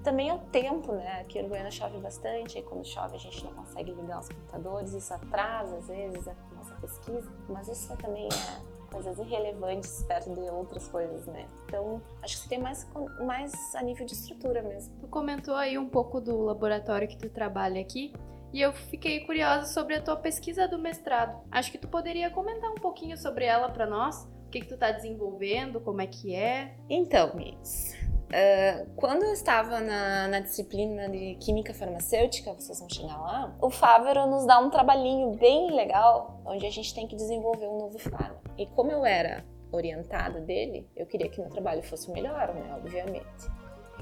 Também 0.09 0.29
é 0.29 0.33
o 0.33 0.39
tempo, 0.39 0.93
né? 0.93 1.21
Aqui 1.21 1.39
no 1.39 1.49
Goiânia 1.49 1.69
chove 1.69 1.99
bastante, 1.99 2.57
aí 2.57 2.63
quando 2.63 2.83
chove 2.83 3.15
a 3.15 3.19
gente 3.19 3.45
não 3.45 3.53
consegue 3.53 3.91
ligar 3.91 4.19
os 4.19 4.27
computadores, 4.27 4.91
isso 4.91 5.13
atrasa 5.13 5.77
às 5.77 5.87
vezes 5.87 6.27
a 6.27 6.33
nossa 6.55 6.73
pesquisa, 6.81 7.31
mas 7.47 7.67
isso 7.67 7.95
também 7.97 8.25
é 8.25 8.91
coisas 8.91 9.19
irrelevantes 9.19 10.03
perto 10.07 10.33
de 10.33 10.39
outras 10.49 10.87
coisas, 10.87 11.27
né? 11.27 11.45
Então, 11.67 12.01
acho 12.23 12.41
que 12.41 12.49
tem 12.49 12.57
mais, 12.57 12.89
mais 13.23 13.53
a 13.75 13.83
nível 13.83 14.03
de 14.03 14.13
estrutura 14.13 14.63
mesmo. 14.63 14.95
Tu 14.99 15.07
comentou 15.09 15.53
aí 15.53 15.77
um 15.77 15.87
pouco 15.87 16.19
do 16.19 16.41
laboratório 16.41 17.07
que 17.07 17.15
tu 17.15 17.29
trabalha 17.29 17.79
aqui. 17.79 18.11
E 18.51 18.59
eu 18.59 18.73
fiquei 18.73 19.19
curiosa 19.27 19.67
sobre 19.67 19.93
a 19.93 20.01
tua 20.01 20.15
pesquisa 20.15 20.67
do 20.67 20.79
mestrado. 20.79 21.39
Acho 21.51 21.71
que 21.71 21.77
tu 21.77 21.87
poderia 21.87 22.31
comentar 22.31 22.71
um 22.71 22.81
pouquinho 22.81 23.15
sobre 23.15 23.45
ela 23.45 23.69
para 23.69 23.85
nós. 23.85 24.27
O 24.47 24.49
que, 24.49 24.61
que 24.61 24.67
tu 24.67 24.73
está 24.73 24.91
desenvolvendo, 24.91 25.79
como 25.79 26.01
é 26.01 26.07
que 26.07 26.33
é? 26.33 26.75
Então, 26.89 27.35
Miss, 27.35 27.95
uh, 28.29 28.89
quando 28.95 29.23
eu 29.23 29.33
estava 29.33 29.79
na, 29.79 30.27
na, 30.27 30.39
disciplina 30.39 31.09
de 31.09 31.35
Química 31.35 31.73
Farmacêutica, 31.73 32.53
vocês 32.53 32.79
vão 32.79 32.89
chegar 32.89 33.17
lá, 33.17 33.55
o 33.61 33.69
Fávero 33.69 34.25
nos 34.27 34.45
dá 34.45 34.59
um 34.59 34.69
trabalhinho 34.69 35.31
bem 35.37 35.71
legal, 35.75 36.41
onde 36.45 36.65
a 36.65 36.71
gente 36.71 36.93
tem 36.93 37.07
que 37.07 37.15
desenvolver 37.15 37.67
um 37.67 37.77
novo 37.77 37.99
fármaco. 37.99 38.43
E 38.57 38.65
como 38.67 38.91
eu 38.91 39.05
era 39.05 39.43
orientada 39.71 40.41
dele, 40.41 40.89
eu 40.95 41.05
queria 41.05 41.29
que 41.29 41.39
meu 41.39 41.49
trabalho 41.49 41.83
fosse 41.83 42.11
melhor, 42.11 42.53
né, 42.53 42.73
obviamente. 42.75 43.25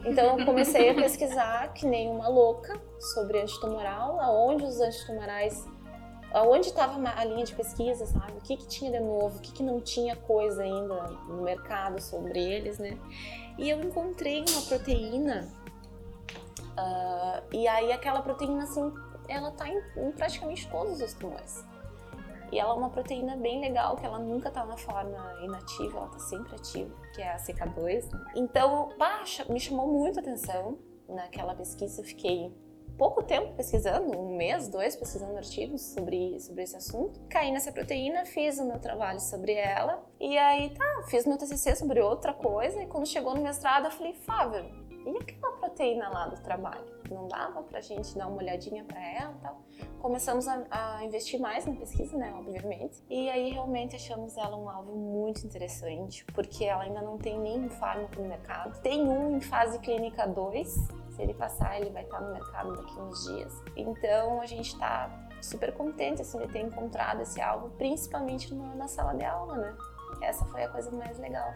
Então 0.06 0.38
eu 0.38 0.46
comecei 0.46 0.90
a 0.90 0.94
pesquisar 0.94 1.74
que 1.74 1.86
nem 1.86 2.10
uma 2.10 2.28
louca 2.28 2.80
sobre 3.00 3.42
antitumoral, 3.42 4.20
aonde 4.20 4.63
os 4.63 4.80
antitumorais, 4.80 5.66
aonde 6.32 6.68
estava 6.68 7.02
a 7.10 7.26
linha 7.26 7.46
de 7.46 7.56
pesquisa, 7.56 8.06
sabe? 8.06 8.34
O 8.34 8.42
que, 8.42 8.58
que 8.58 8.68
tinha 8.68 8.92
de 8.92 9.00
novo, 9.00 9.38
o 9.38 9.42
que, 9.42 9.52
que 9.52 9.63
não 9.63 9.82
tinha 9.82 10.16
coisa 10.16 10.62
ainda 10.62 11.04
no 11.28 11.42
mercado 11.42 12.02
sobre 12.02 12.40
eles, 12.40 12.78
né? 12.78 12.98
E 13.58 13.70
eu 13.70 13.82
encontrei 13.82 14.46
uma 14.50 14.62
proteína, 14.62 15.48
uh, 16.78 17.56
e 17.56 17.67
aí 17.67 17.91
aquela 17.91 18.22
proteína, 18.22 18.63
assim, 18.63 18.93
ela 19.28 19.52
tá 19.52 19.67
em, 19.67 19.82
em 19.98 20.12
praticamente 20.12 20.70
todos 20.70 21.02
os 21.02 21.13
tumores. 21.13 21.65
E 22.52 22.60
ela 22.60 22.74
é 22.74 22.78
uma 22.78 22.89
proteína 22.89 23.36
bem 23.36 23.60
legal, 23.60 23.98
que 23.98 24.06
ela 24.06 24.20
nunca 24.20 24.50
tá 24.50 24.65
na 24.65 24.78
forma 24.78 25.36
inativa, 25.43 25.98
ela 25.98 26.08
tá 26.08 26.20
sempre 26.20 26.56
ativa, 26.56 26.96
que 27.13 27.22
é 27.22 27.34
a 27.34 27.38
CK2. 27.38 28.12
Né? 28.12 28.32
Então, 28.36 28.89
baixa, 28.98 29.43
me 29.52 29.60
chamou 29.60 29.88
muito 29.88 30.20
a 30.20 30.22
atenção 30.22 30.78
naquela 31.10 31.54
pesquisa. 31.54 32.02
Eu 32.02 32.06
fiquei 32.06 32.54
pouco 32.98 33.24
tempo 33.24 33.54
pesquisando, 33.54 34.18
um 34.18 34.36
mês, 34.36 34.68
dois, 34.68 34.96
pesquisando 34.96 35.38
artigos 35.38 35.82
sobre, 35.82 36.40
sobre 36.40 36.64
esse 36.64 36.76
assunto. 36.76 37.20
Caí 37.30 37.52
nessa 37.52 37.72
proteína, 37.72 38.26
fiz 38.26 38.58
o 38.58 38.66
meu 38.66 38.80
trabalho 38.80 39.20
sobre 39.20 39.54
ela, 39.54 40.04
e 40.20 40.38
aí 40.38 40.72
tá, 40.72 41.04
fiz 41.08 41.26
meu 41.26 41.38
TCC 41.38 41.76
sobre 41.76 42.02
outra 42.02 42.34
coisa, 42.34 42.82
e 42.82 42.88
quando 42.88 43.06
chegou 43.06 43.36
no 43.36 43.42
mestrado 43.42 43.86
eu 43.86 43.92
falei, 43.92 44.14
Fábio, 44.14 44.66
e 45.08 45.18
aquela 45.18 45.56
proteína 45.58 46.10
lá 46.10 46.28
do 46.28 46.42
trabalho? 46.42 46.86
Não 47.10 47.30
dava 47.30 47.64
pra 47.64 47.80
gente 47.80 48.18
dar 48.18 48.28
uma 48.28 48.38
olhadinha 48.38 48.84
para 48.84 49.02
ela 49.02 49.34
e 49.38 49.42
tal? 49.42 49.62
Começamos 50.00 50.46
a, 50.48 50.66
a, 50.70 51.06
investir 51.06 51.40
mais 51.40 51.66
na 51.66 51.74
pesquisa, 51.74 52.18
né, 52.18 52.34
obviamente. 52.38 53.02
E 53.10 53.30
aí 53.30 53.52
realmente 53.52 53.96
achamos 53.96 54.36
ela 54.36 54.58
um 54.58 54.70
alvo 54.70 54.94
muito 54.94 55.46
interessante, 55.46 56.26
porque 56.34 56.66
ela 56.66 56.84
ainda 56.84 57.02
não 57.02 57.18
tem 57.18 57.40
nenhum 57.40 57.70
fármaco 57.70 58.22
no 58.22 58.28
mercado. 58.28 58.82
Tem 58.82 59.08
um 59.08 59.38
em 59.38 59.40
fase 59.40 59.80
clínica 59.80 60.28
2, 60.28 60.76
se 61.17 61.23
ele 61.23 61.34
passar, 61.34 61.82
ele 61.82 61.89
vai 61.89 62.03
estar 62.03 62.21
no 62.21 62.32
mercado 62.32 62.73
daqui 62.75 62.99
uns 62.99 63.25
dias. 63.25 63.63
Então 63.75 64.39
a 64.39 64.45
gente 64.45 64.67
está 64.67 65.10
super 65.41 65.73
contente 65.73 66.21
assim, 66.21 66.38
de 66.38 66.47
ter 66.47 66.60
encontrado 66.60 67.21
esse 67.21 67.41
alvo, 67.41 67.69
principalmente 67.71 68.53
na 68.53 68.88
sala 68.88 69.15
de 69.15 69.25
aula, 69.25 69.58
né? 69.58 69.75
Essa 70.21 70.45
foi 70.45 70.63
a 70.63 70.69
coisa 70.69 70.91
mais 70.91 71.17
legal 71.17 71.53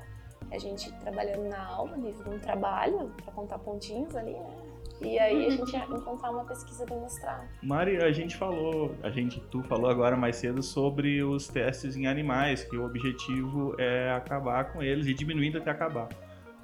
a 0.51 0.57
gente 0.57 0.91
trabalhando 0.99 1.47
na 1.47 1.65
aula, 1.65 1.95
nível 1.95 2.23
de 2.23 2.29
um 2.31 2.39
trabalho, 2.39 3.09
para 3.23 3.31
contar 3.31 3.57
pontinhos 3.59 4.15
ali, 4.15 4.33
né? 4.33 4.57
E 4.99 5.17
aí 5.17 5.47
a 5.47 5.49
gente 5.49 5.71
ia 5.71 5.85
encontrar 5.85 6.29
uma 6.29 6.43
pesquisa 6.43 6.85
do 6.85 6.99
mestrado. 6.99 7.47
Mari, 7.63 7.97
a 8.03 8.11
gente 8.11 8.35
falou, 8.35 8.93
a 9.01 9.09
gente, 9.09 9.39
tu 9.49 9.63
falou 9.63 9.89
agora 9.89 10.15
mais 10.15 10.35
cedo 10.35 10.61
sobre 10.61 11.23
os 11.23 11.47
testes 11.47 11.95
em 11.95 12.05
animais, 12.05 12.63
que 12.63 12.75
o 12.75 12.85
objetivo 12.85 13.73
é 13.79 14.11
acabar 14.11 14.71
com 14.71 14.83
eles 14.83 15.07
e 15.07 15.13
diminuindo 15.13 15.57
até 15.57 15.71
acabar. 15.71 16.09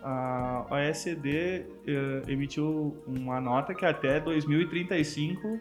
A 0.03 0.65
OECD 0.69 1.65
eh, 1.85 2.21
emitiu 2.27 3.01
uma 3.05 3.41
nota 3.41 3.73
que 3.73 3.85
até 3.85 4.19
2035 4.19 5.59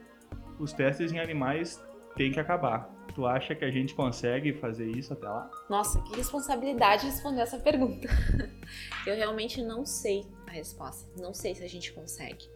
os 0.59 0.73
testes 0.73 1.13
em 1.13 1.19
animais 1.19 1.83
têm 2.17 2.31
que 2.31 2.41
acabar. 2.41 2.95
Tu 3.15 3.27
acha 3.27 3.55
que 3.55 3.65
a 3.65 3.71
gente 3.71 3.95
consegue 3.95 4.53
fazer 4.53 4.91
isso 4.91 5.13
até 5.13 5.27
lá? 5.27 5.51
Nossa, 5.71 6.03
que 6.03 6.17
responsabilidade 6.17 7.07
responder 7.07 7.41
essa 7.41 7.59
pergunta. 7.59 8.09
Eu 9.07 9.17
realmente 9.17 9.63
não 9.63 9.87
sei 9.87 10.27
a 10.47 10.51
resposta. 10.51 11.09
Não 11.21 11.33
sei 11.33 11.55
se 11.55 11.65
a 11.65 11.69
gente 11.69 11.93
consegue. 11.93 12.49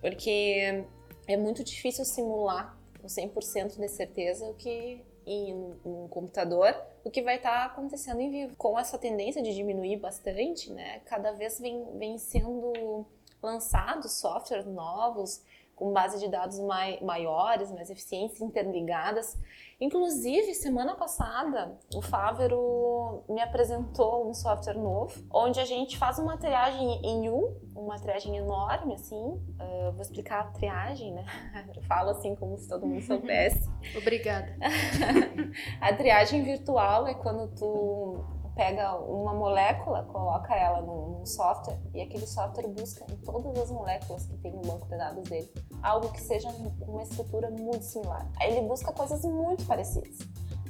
Porque 0.00 0.84
é 1.26 1.36
muito 1.36 1.62
difícil 1.62 2.04
simular 2.04 2.76
com 3.00 3.06
100% 3.06 3.78
de 3.78 3.88
certeza 3.88 4.44
o 4.46 4.54
que 4.54 5.04
em 5.26 5.54
um 5.84 6.08
computador 6.08 6.74
do 7.04 7.10
que 7.10 7.22
vai 7.22 7.36
estar 7.36 7.66
acontecendo 7.66 8.20
em 8.20 8.30
vivo. 8.30 8.56
Com 8.56 8.78
essa 8.78 8.98
tendência 8.98 9.42
de 9.42 9.54
diminuir 9.54 9.96
bastante, 9.96 10.72
né, 10.72 11.00
cada 11.06 11.32
vez 11.32 11.58
vem, 11.58 11.84
vem 11.98 12.18
sendo 12.18 13.06
lançados 13.42 14.12
softwares 14.12 14.66
novos 14.66 15.42
com 15.80 15.94
base 15.94 16.18
de 16.18 16.28
dados 16.28 16.60
mai, 16.60 16.98
maiores, 17.00 17.72
mais 17.72 17.88
eficientes, 17.88 18.38
interligadas. 18.42 19.34
Inclusive, 19.80 20.54
semana 20.54 20.94
passada, 20.94 21.74
o 21.94 22.02
Fávero 22.02 23.24
me 23.26 23.40
apresentou 23.40 24.28
um 24.28 24.34
software 24.34 24.76
novo, 24.76 25.24
onde 25.32 25.58
a 25.58 25.64
gente 25.64 25.96
faz 25.96 26.18
uma 26.18 26.36
triagem 26.36 27.00
em 27.02 27.30
U, 27.30 27.56
uma 27.74 27.98
triagem 27.98 28.36
enorme, 28.36 28.92
assim. 28.92 29.16
Uh, 29.16 29.92
vou 29.92 30.02
explicar 30.02 30.40
a 30.40 30.44
triagem, 30.48 31.14
né? 31.14 31.24
Eu 31.74 31.82
falo 31.84 32.10
assim 32.10 32.36
como 32.36 32.58
se 32.58 32.68
todo 32.68 32.86
mundo 32.86 33.00
soubesse. 33.00 33.66
Obrigada. 33.96 34.54
a 35.80 35.94
triagem 35.94 36.42
virtual 36.42 37.06
é 37.06 37.14
quando 37.14 37.48
tu 37.54 38.22
pega 38.60 38.94
uma 38.94 39.32
molécula, 39.32 40.02
coloca 40.02 40.54
ela 40.54 40.82
num, 40.82 41.24
software 41.24 41.78
e 41.94 42.02
aquele 42.02 42.26
software 42.26 42.68
busca 42.68 43.06
em 43.10 43.16
todas 43.16 43.56
as 43.58 43.70
moléculas 43.70 44.26
que 44.26 44.36
tem 44.36 44.52
no 44.52 44.60
banco 44.60 44.86
de 44.86 44.98
dados 44.98 45.26
dele 45.30 45.50
algo 45.82 46.10
que 46.12 46.20
seja 46.20 46.50
uma 46.86 47.02
estrutura 47.02 47.50
muito 47.50 47.82
similar. 47.84 48.30
Aí 48.38 48.54
ele 48.54 48.66
busca 48.66 48.92
coisas 48.92 49.24
muito 49.24 49.64
parecidas. 49.66 50.18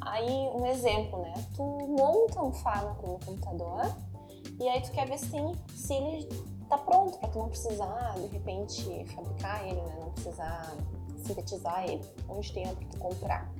Aí 0.00 0.50
um 0.55 0.66
exemplo, 0.66 1.20
né? 1.20 1.35
Tu 1.57 1.62
monta 1.62 2.40
um 2.44 2.53
fármaco 2.53 3.09
no 3.09 3.18
computador 3.26 3.92
e 4.61 4.68
aí 4.68 4.81
tu 4.83 4.92
quer 4.92 5.09
ver 5.09 5.18
se, 5.18 5.37
se 5.74 5.94
ele 5.94 6.29
tá 6.68 6.79
pronto 6.79 7.18
para 7.18 7.29
tu 7.29 7.40
não 7.40 7.48
precisar 7.48 8.14
de 8.14 8.26
repente 8.26 9.05
fabricar 9.16 9.66
ele, 9.66 9.81
né? 9.83 9.96
Não 10.00 10.11
precisar 10.12 10.76
sintetizar 11.24 11.85
ele, 11.88 12.05
onde 12.29 12.53
tem 12.53 12.72
para 12.72 12.87
tu 12.87 12.98
comprar. 12.98 13.53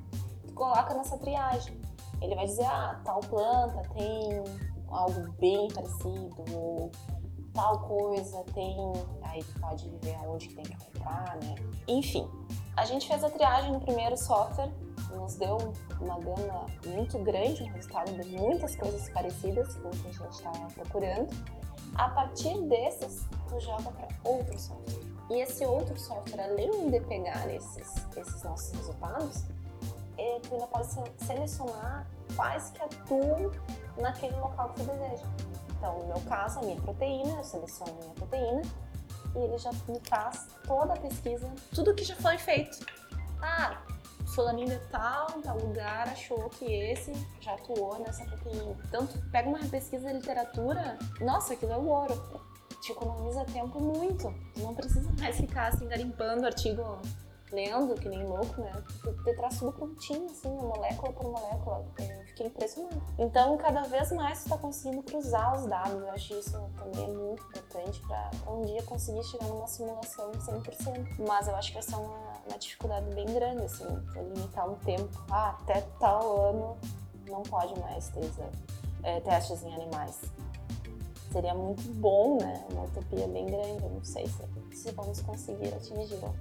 Tu 0.47 0.53
coloca 0.55 0.95
nessa 0.95 1.19
triagem 1.19 1.80
ele 2.20 2.35
vai 2.35 2.46
dizer, 2.46 2.64
ah, 2.64 3.00
tal 3.04 3.20
planta 3.20 3.83
tem 3.94 4.42
algo 4.88 5.33
bem 5.38 5.68
parecido, 5.68 6.44
ou 6.52 6.90
tal 7.52 7.78
coisa 7.80 8.44
tem. 8.54 8.76
Aí 9.22 9.42
tu 9.42 9.61
pode 9.61 9.88
ver 10.02 10.14
aonde 10.16 10.48
que 10.48 10.54
tem 10.54 10.64
que 10.64 10.76
comprar, 10.76 11.37
né? 11.42 11.54
Enfim, 11.87 12.28
a 12.76 12.85
gente 12.85 13.06
fez 13.06 13.22
a 13.22 13.30
triagem 13.30 13.72
no 13.72 13.80
primeiro 13.80 14.16
software, 14.16 14.72
nos 15.14 15.35
deu 15.37 15.56
uma 16.00 16.18
gama 16.18 16.66
muito 16.87 17.18
grande, 17.18 17.62
um 17.62 17.72
resultado 17.72 18.12
de 18.12 18.37
muitas 18.37 18.76
coisas 18.76 19.09
parecidas 19.11 19.74
com 19.76 19.88
o 19.88 19.90
que 19.90 20.09
a 20.09 20.12
gente 20.12 20.30
estava 20.30 20.66
procurando. 20.74 21.28
A 21.96 22.09
partir 22.11 22.61
desses, 22.68 23.26
tu 23.48 23.61
joga 23.61 23.90
para 23.90 24.09
outro 24.24 24.59
software. 24.59 25.11
E 25.30 25.42
esse 25.42 25.64
outro 25.64 25.98
software, 25.98 26.44
além 26.44 26.90
de 26.90 27.00
pegar 27.00 27.52
esses, 27.52 28.06
esses 28.16 28.42
nossos 28.42 28.72
resultados, 28.72 29.44
tu 30.42 30.54
ainda 30.54 30.66
pode 30.66 30.87
selecionar 31.18 32.06
quais 32.37 32.70
que 32.70 32.83
atuam 32.83 33.50
naquele 33.96 34.37
local 34.37 34.70
que 34.70 34.83
você 34.83 34.92
deseja. 34.92 35.26
Então, 35.76 35.98
no 35.98 36.06
meu 36.09 36.20
caso, 36.22 36.59
a 36.59 36.62
minha 36.62 36.80
proteína, 36.80 37.38
eu 37.38 37.44
seleciono 37.44 37.92
a 37.92 38.02
minha 38.02 38.14
proteína 38.14 38.62
e 39.35 39.38
ele 39.38 39.59
já 39.59 39.70
me 39.88 39.98
traz 40.00 40.46
toda 40.66 40.92
a 40.92 40.96
pesquisa, 40.96 41.50
tudo 41.74 41.94
que 41.94 42.04
já 42.04 42.16
foi 42.16 42.37
feito. 42.37 42.85
Ah, 43.40 43.83
fulaninho 44.35 44.68
de 44.68 44.78
tal, 44.88 45.26
tal 45.42 45.59
lugar, 45.59 46.09
achou 46.09 46.50
que 46.50 46.64
esse 46.64 47.12
já 47.40 47.54
atuou 47.54 47.98
nessa 48.00 48.24
proteína. 48.24 48.76
Então, 48.87 49.06
tu 49.06 49.18
pega 49.30 49.48
uma 49.48 49.59
pesquisa 49.59 50.09
de 50.09 50.14
literatura, 50.14 50.98
nossa, 51.20 51.54
aquilo 51.54 51.72
é 51.72 51.76
o 51.76 51.87
ouro. 51.87 52.40
Te 52.83 52.92
economiza 52.92 53.44
tempo 53.44 53.78
muito. 53.80 54.33
Tu 54.54 54.61
não 54.61 54.74
precisa 54.74 55.11
mais 55.18 55.37
ficar 55.37 55.68
assim, 55.68 55.87
garimpando 55.87 56.46
artigo 56.46 56.98
lendo, 57.52 57.94
que 57.94 58.08
nem 58.08 58.24
louco, 58.24 58.60
né? 58.60 58.72
Te 59.24 59.34
traz 59.34 59.58
tudo 59.58 59.72
prontinho, 59.72 60.26
assim, 60.26 60.48
molécula 60.48 61.12
por 61.12 61.24
molécula. 61.24 61.86
Eu 61.98 62.24
fiquei 62.26 62.46
impressionada. 62.46 63.00
Então, 63.18 63.56
cada 63.56 63.82
vez 63.82 64.10
mais 64.12 64.42
tu 64.44 64.50
tá 64.50 64.58
conseguindo 64.58 65.02
cruzar 65.02 65.56
os 65.56 65.66
dados. 65.66 66.00
Eu 66.00 66.10
acho 66.10 66.34
isso 66.34 66.70
também 66.76 67.04
é 67.04 67.12
muito 67.12 67.42
importante 67.42 68.00
para 68.00 68.30
um 68.52 68.62
dia 68.62 68.82
conseguir 68.82 69.24
chegar 69.24 69.46
numa 69.46 69.66
simulação 69.66 70.30
100%. 70.32 71.26
Mas 71.26 71.48
eu 71.48 71.56
acho 71.56 71.68
que 71.68 71.74
vai 71.74 71.82
ser 71.82 71.96
uma, 71.96 72.40
uma 72.48 72.58
dificuldade 72.58 73.14
bem 73.14 73.26
grande, 73.26 73.64
assim, 73.64 73.86
limitar 74.14 74.68
um 74.68 74.76
tempo. 74.76 75.10
Ah, 75.30 75.56
até 75.60 75.80
tal 75.98 76.50
ano 76.50 76.76
não 77.28 77.42
pode 77.42 77.78
mais 77.80 78.08
ter 78.08 78.30
é, 79.02 79.20
testes 79.20 79.62
em 79.62 79.74
animais. 79.74 80.20
Seria 81.32 81.54
muito 81.54 81.82
bom, 81.94 82.38
né? 82.38 82.64
Uma 82.72 82.84
utopia 82.84 83.26
bem 83.28 83.46
grande. 83.46 83.84
Eu 83.84 83.90
não 83.90 84.04
sei 84.04 84.26
se, 84.26 84.76
se 84.76 84.90
vamos 84.90 85.20
conseguir 85.20 85.72
atingi-la. 85.72 86.34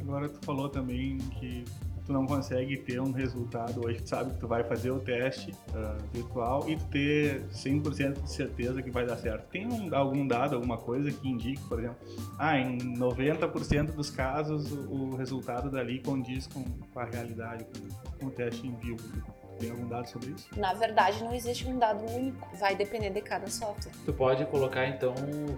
Agora 0.00 0.28
tu 0.28 0.38
falou 0.44 0.68
também 0.68 1.18
que 1.18 1.64
tu 2.08 2.12
não 2.12 2.26
consegue 2.26 2.78
ter 2.78 3.00
um 3.00 3.12
resultado 3.12 3.84
hoje, 3.84 4.00
tu 4.00 4.08
sabe 4.08 4.32
que 4.32 4.40
tu 4.40 4.48
vai 4.48 4.64
fazer 4.64 4.90
o 4.90 4.98
teste 4.98 5.50
uh, 5.50 6.02
virtual 6.10 6.64
e 6.66 6.74
tu 6.74 6.84
ter 6.86 7.42
100% 7.50 8.22
de 8.22 8.32
certeza 8.32 8.82
que 8.82 8.90
vai 8.90 9.06
dar 9.06 9.18
certo. 9.18 9.46
Tem 9.50 9.66
um, 9.66 9.94
algum 9.94 10.26
dado, 10.26 10.54
alguma 10.54 10.78
coisa 10.78 11.12
que 11.12 11.28
indique, 11.28 11.62
por 11.68 11.78
exemplo, 11.78 11.98
ah, 12.38 12.58
em 12.58 12.78
90% 12.96 13.92
dos 13.92 14.08
casos 14.08 14.72
o, 14.72 14.90
o, 14.90 15.16
resultado 15.16 15.70
dali 15.70 16.00
condiz 16.00 16.46
com, 16.46 16.64
com 16.64 16.98
a 16.98 17.04
realidade, 17.04 17.64
com, 17.64 18.18
com 18.18 18.26
o 18.26 18.30
teste 18.30 18.66
em 18.66 18.74
vivo? 18.76 19.02
Tem 19.58 19.70
algum 19.70 19.88
dado 19.88 20.08
sobre 20.08 20.30
isso? 20.30 20.48
Na 20.56 20.72
verdade, 20.72 21.22
não 21.22 21.34
existe 21.34 21.66
um 21.66 21.78
dado 21.78 22.04
único. 22.10 22.48
Vai 22.56 22.76
depender 22.76 23.10
de 23.10 23.20
cada 23.20 23.48
software. 23.48 23.92
Tu 24.04 24.12
pode 24.12 24.44
colocar, 24.46 24.86
então, 24.86 25.14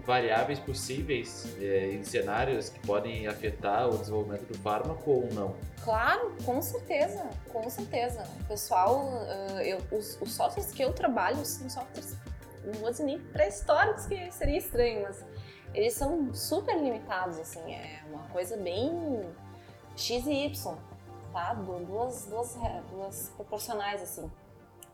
variáveis 0.06 0.58
possíveis 0.58 1.46
é, 1.60 1.92
em 1.92 2.02
cenários 2.02 2.70
que 2.70 2.80
podem 2.80 3.26
afetar 3.26 3.88
o 3.88 3.98
desenvolvimento 3.98 4.46
do 4.46 4.58
fármaco 4.58 5.10
ou 5.10 5.28
não? 5.32 5.54
Claro, 5.84 6.34
com 6.44 6.62
certeza. 6.62 7.28
Com 7.48 7.68
certeza. 7.68 8.24
O 8.40 8.44
pessoal, 8.44 9.04
uh, 9.04 9.60
eu, 9.60 9.78
os, 9.92 10.18
os 10.20 10.32
softwares 10.32 10.72
que 10.72 10.82
eu 10.82 10.92
trabalho 10.92 11.44
são 11.44 11.68
softwares, 11.68 12.16
não 12.64 12.74
vou 12.74 12.90
dizer 12.90 13.04
nem 13.04 13.18
pré-históricos, 13.18 14.06
que 14.06 14.30
seria 14.32 14.58
estranho, 14.58 15.02
mas 15.02 15.24
eles 15.74 15.92
são 15.92 16.32
super 16.32 16.76
limitados, 16.76 17.38
assim. 17.38 17.60
É 17.72 18.00
uma 18.08 18.22
coisa 18.28 18.56
bem 18.56 19.22
X 19.94 20.26
e 20.26 20.46
Y 20.46 20.89
tá? 21.32 21.54
Duas, 21.54 22.26
duas, 22.26 22.58
duas 22.90 23.28
proporcionais, 23.36 24.02
assim. 24.02 24.30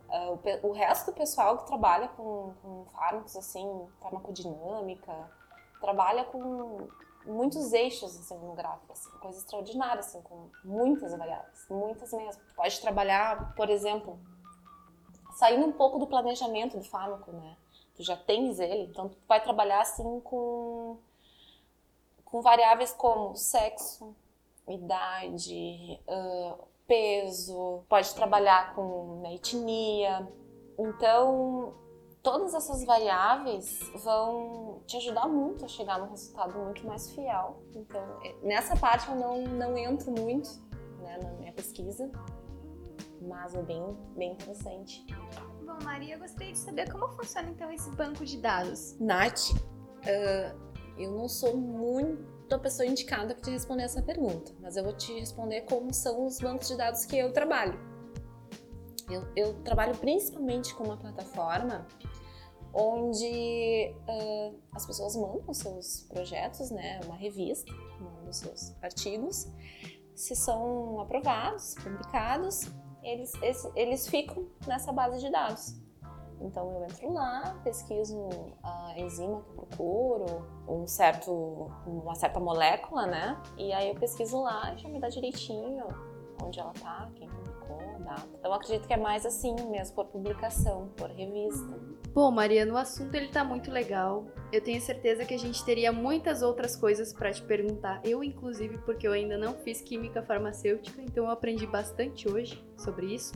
Uh, 0.08 0.38
o, 0.62 0.68
o, 0.68 0.72
resto 0.72 1.10
do 1.10 1.16
pessoal 1.16 1.58
que 1.58 1.66
trabalha 1.66 2.08
com, 2.08 2.54
com 2.62 2.84
fármacos, 2.92 3.36
assim, 3.36 3.88
farmacodinâmica, 4.00 5.12
trabalha 5.80 6.24
com 6.24 6.86
muitos 7.26 7.72
eixos 7.72 8.16
assim, 8.16 8.38
no 8.38 8.54
gráfico, 8.54 8.92
assim, 8.92 9.10
coisa 9.18 9.38
extraordinária, 9.38 9.98
assim, 9.98 10.20
com 10.22 10.48
muitas 10.64 11.16
variáveis, 11.16 11.66
muitas 11.68 12.12
mesmo. 12.12 12.40
Pode 12.54 12.80
trabalhar, 12.80 13.54
por 13.54 13.68
exemplo, 13.68 14.18
saindo 15.34 15.66
um 15.66 15.72
pouco 15.72 15.98
do 15.98 16.06
planejamento 16.06 16.78
do 16.78 16.84
fármaco, 16.84 17.32
né? 17.32 17.56
Tu 17.96 18.02
já 18.02 18.16
tens 18.16 18.60
ele, 18.60 18.84
então 18.84 19.08
tu 19.08 19.16
vai 19.26 19.42
trabalhar 19.42 19.80
assim 19.80 20.20
com, 20.20 20.98
com 22.24 22.42
variáveis 22.42 22.92
como 22.92 23.34
sexo, 23.34 24.14
idade, 24.68 26.00
uh, 26.08 26.64
peso, 26.86 27.84
pode 27.88 28.14
trabalhar 28.14 28.74
com 28.74 29.20
né, 29.22 29.34
etnia. 29.34 30.26
Então, 30.78 31.74
todas 32.22 32.54
essas 32.54 32.84
variáveis 32.84 33.80
vão 34.02 34.82
te 34.86 34.96
ajudar 34.96 35.28
muito 35.28 35.64
a 35.64 35.68
chegar 35.68 35.98
num 35.98 36.10
resultado 36.10 36.58
muito 36.58 36.86
mais 36.86 37.10
fiel. 37.10 37.62
Então, 37.74 38.02
é, 38.24 38.34
nessa 38.42 38.76
parte 38.76 39.08
eu 39.08 39.16
não, 39.16 39.42
não 39.42 39.78
entro 39.78 40.10
muito 40.10 40.48
né, 41.00 41.18
na 41.22 41.30
minha 41.34 41.52
pesquisa, 41.52 42.10
mas 43.20 43.54
é 43.54 43.62
bem, 43.62 43.96
bem 44.16 44.32
interessante. 44.32 45.04
Bom, 45.64 45.78
Maria, 45.82 46.14
eu 46.14 46.18
gostaria 46.18 46.52
de 46.52 46.58
saber 46.58 46.90
como 46.90 47.08
funciona 47.08 47.48
então 47.48 47.70
esse 47.72 47.90
banco 47.92 48.24
de 48.24 48.38
dados. 48.38 48.96
Nath, 48.98 49.50
uh, 49.50 50.66
eu 50.98 51.10
não 51.10 51.28
sou 51.28 51.56
muito 51.56 52.35
a 52.54 52.58
pessoa 52.58 52.86
indicada 52.86 53.34
para 53.34 53.42
te 53.42 53.50
responder 53.50 53.82
essa 53.82 54.02
pergunta, 54.02 54.52
mas 54.60 54.76
eu 54.76 54.84
vou 54.84 54.92
te 54.92 55.12
responder 55.18 55.62
como 55.62 55.92
são 55.92 56.26
os 56.26 56.38
bancos 56.38 56.68
de 56.68 56.76
dados 56.76 57.04
que 57.04 57.16
eu 57.16 57.32
trabalho. 57.32 57.78
Eu, 59.10 59.26
eu 59.36 59.54
trabalho 59.62 59.96
principalmente 59.96 60.74
com 60.74 60.84
uma 60.84 60.96
plataforma 60.96 61.86
onde 62.72 63.94
uh, 64.08 64.60
as 64.72 64.84
pessoas 64.84 65.16
mandam 65.16 65.52
seus 65.54 66.02
projetos, 66.08 66.70
né, 66.70 67.00
uma 67.04 67.16
revista, 67.16 67.72
mandam 68.00 68.32
seus 68.32 68.74
artigos, 68.82 69.48
se 70.14 70.34
são 70.36 71.00
aprovados, 71.00 71.74
publicados, 71.82 72.66
eles, 73.02 73.32
eles, 73.40 73.68
eles 73.74 74.08
ficam 74.08 74.46
nessa 74.66 74.92
base 74.92 75.20
de 75.20 75.30
dados. 75.30 75.74
Então 76.40 76.70
eu 76.72 76.84
entro 76.84 77.12
lá, 77.12 77.58
pesquiso 77.64 78.28
a 78.62 78.94
enzima 78.96 79.40
que 79.42 79.50
eu 79.50 79.66
procuro, 79.66 80.46
um 80.68 80.86
certo, 80.86 81.70
uma 81.86 82.14
certa 82.14 82.38
molécula, 82.38 83.06
né? 83.06 83.40
E 83.56 83.72
aí 83.72 83.88
eu 83.88 83.94
pesquiso 83.94 84.42
lá 84.42 84.74
e 84.74 84.78
já 84.78 84.88
me 84.88 85.00
dá 85.00 85.08
direitinho 85.08 85.86
onde 86.42 86.60
ela 86.60 86.72
tá, 86.72 87.10
quem 87.14 87.28
publicou, 87.28 87.78
data. 88.00 88.28
Então 88.38 88.52
acredito 88.52 88.86
que 88.86 88.92
é 88.92 88.96
mais 88.96 89.24
assim 89.24 89.54
mesmo, 89.70 89.94
por 89.94 90.06
publicação, 90.06 90.88
por 90.96 91.10
revista. 91.10 91.78
Bom, 92.12 92.30
Mariana, 92.30 92.72
o 92.72 92.76
assunto 92.76 93.14
ele 93.14 93.28
tá 93.28 93.44
muito 93.44 93.70
legal. 93.70 94.24
Eu 94.50 94.62
tenho 94.62 94.80
certeza 94.80 95.24
que 95.24 95.34
a 95.34 95.38
gente 95.38 95.62
teria 95.64 95.92
muitas 95.92 96.40
outras 96.40 96.74
coisas 96.74 97.12
para 97.12 97.30
te 97.30 97.42
perguntar. 97.42 98.00
Eu, 98.04 98.24
inclusive, 98.24 98.78
porque 98.78 99.06
eu 99.06 99.12
ainda 99.12 99.36
não 99.36 99.54
fiz 99.54 99.82
química 99.82 100.22
farmacêutica, 100.22 101.02
então 101.02 101.24
eu 101.24 101.30
aprendi 101.30 101.66
bastante 101.66 102.26
hoje 102.26 102.64
sobre 102.78 103.14
isso. 103.14 103.32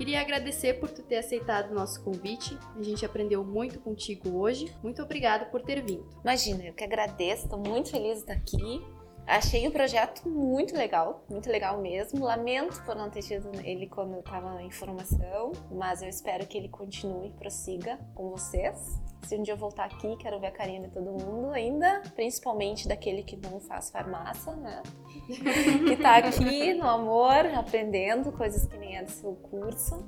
Queria 0.00 0.22
agradecer 0.22 0.80
por 0.80 0.88
tu 0.90 1.02
ter 1.02 1.18
aceitado 1.18 1.72
o 1.72 1.74
nosso 1.74 2.02
convite. 2.02 2.56
A 2.74 2.82
gente 2.82 3.04
aprendeu 3.04 3.44
muito 3.44 3.78
contigo 3.78 4.38
hoje. 4.38 4.74
Muito 4.82 5.02
obrigada 5.02 5.44
por 5.44 5.60
ter 5.60 5.84
vindo. 5.84 6.08
Imagina, 6.24 6.64
eu 6.64 6.72
que 6.72 6.82
agradeço, 6.82 7.44
estou 7.44 7.58
muito 7.58 7.90
feliz 7.90 8.14
de 8.14 8.20
estar 8.20 8.32
aqui. 8.32 8.82
Achei 9.30 9.68
o 9.68 9.70
projeto 9.70 10.28
muito 10.28 10.76
legal, 10.76 11.24
muito 11.30 11.48
legal 11.48 11.80
mesmo. 11.80 12.24
Lamento 12.24 12.82
por 12.84 12.96
não 12.96 13.08
ter 13.08 13.22
tido 13.22 13.48
ele 13.62 13.86
quando 13.86 14.14
eu 14.14 14.18
estava 14.18 14.60
em 14.60 14.72
formação, 14.72 15.52
mas 15.70 16.02
eu 16.02 16.08
espero 16.08 16.44
que 16.48 16.58
ele 16.58 16.68
continue 16.68 17.28
e 17.28 17.32
prossiga 17.34 17.96
com 18.12 18.28
vocês. 18.30 19.00
Se 19.22 19.36
um 19.36 19.42
dia 19.44 19.54
eu 19.54 19.56
voltar 19.56 19.84
aqui, 19.84 20.16
quero 20.16 20.40
ver 20.40 20.48
a 20.48 20.50
carinha 20.50 20.80
de 20.80 20.88
todo 20.88 21.12
mundo 21.12 21.52
ainda, 21.52 22.02
principalmente 22.16 22.88
daquele 22.88 23.22
que 23.22 23.36
não 23.36 23.60
faz 23.60 23.88
farmácia, 23.88 24.52
né? 24.56 24.82
que 25.86 25.96
tá 25.96 26.16
aqui 26.16 26.74
no 26.74 26.88
amor, 26.88 27.46
aprendendo 27.56 28.32
coisas 28.32 28.66
que 28.66 28.76
nem 28.78 28.96
é 28.96 29.04
do 29.04 29.12
seu 29.12 29.36
curso, 29.36 30.04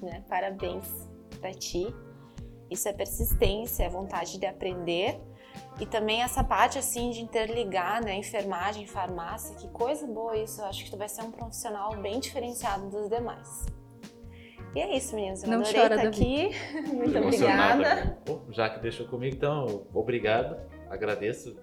né? 0.00 0.24
Parabéns 0.30 0.86
para 1.42 1.52
ti. 1.52 1.94
Isso 2.70 2.88
é 2.88 2.92
persistência, 2.94 3.84
é 3.84 3.90
vontade 3.90 4.38
de 4.38 4.46
aprender 4.46 5.20
e 5.80 5.86
também 5.86 6.22
essa 6.22 6.44
parte 6.44 6.78
assim 6.78 7.10
de 7.10 7.20
interligar, 7.20 8.04
né, 8.04 8.14
enfermagem, 8.14 8.86
farmácia, 8.86 9.56
que 9.56 9.68
coisa 9.68 10.06
boa 10.06 10.36
isso. 10.36 10.60
Eu 10.60 10.66
acho 10.66 10.84
que 10.84 10.90
tu 10.90 10.96
vai 10.96 11.08
ser 11.08 11.22
um 11.22 11.30
profissional 11.30 11.96
bem 11.96 12.20
diferenciado 12.20 12.88
dos 12.88 13.08
demais. 13.08 13.66
E 14.74 14.80
é 14.80 14.96
isso, 14.96 15.14
meninas. 15.14 15.42
Eu 15.42 15.50
Não 15.50 15.60
adorei 15.60 15.80
chora, 15.80 15.94
estar 15.96 16.10
Davi. 16.10 16.46
aqui. 16.46 16.94
Muito 16.94 17.18
obrigada. 17.18 18.18
Já 18.50 18.70
que 18.70 18.80
deixou 18.80 19.06
comigo, 19.06 19.36
então, 19.36 19.86
obrigado. 19.92 20.56
Agradeço 20.88 21.56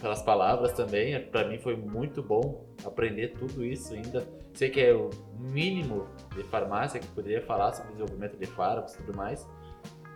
pelas 0.00 0.22
palavras 0.22 0.72
também. 0.72 1.20
Para 1.28 1.46
mim 1.48 1.58
foi 1.58 1.76
muito 1.76 2.22
bom 2.22 2.64
aprender 2.84 3.34
tudo 3.38 3.64
isso 3.64 3.94
ainda. 3.94 4.26
Sei 4.54 4.68
que 4.70 4.80
é 4.80 4.92
o 4.92 5.10
mínimo 5.38 6.08
de 6.34 6.42
farmácia 6.44 6.98
que 6.98 7.06
poderia 7.08 7.42
falar 7.42 7.72
sobre 7.72 7.92
desenvolvimento 7.92 8.36
de 8.36 8.46
fármacos 8.46 8.94
e 8.94 8.96
tudo 8.98 9.16
mais. 9.16 9.46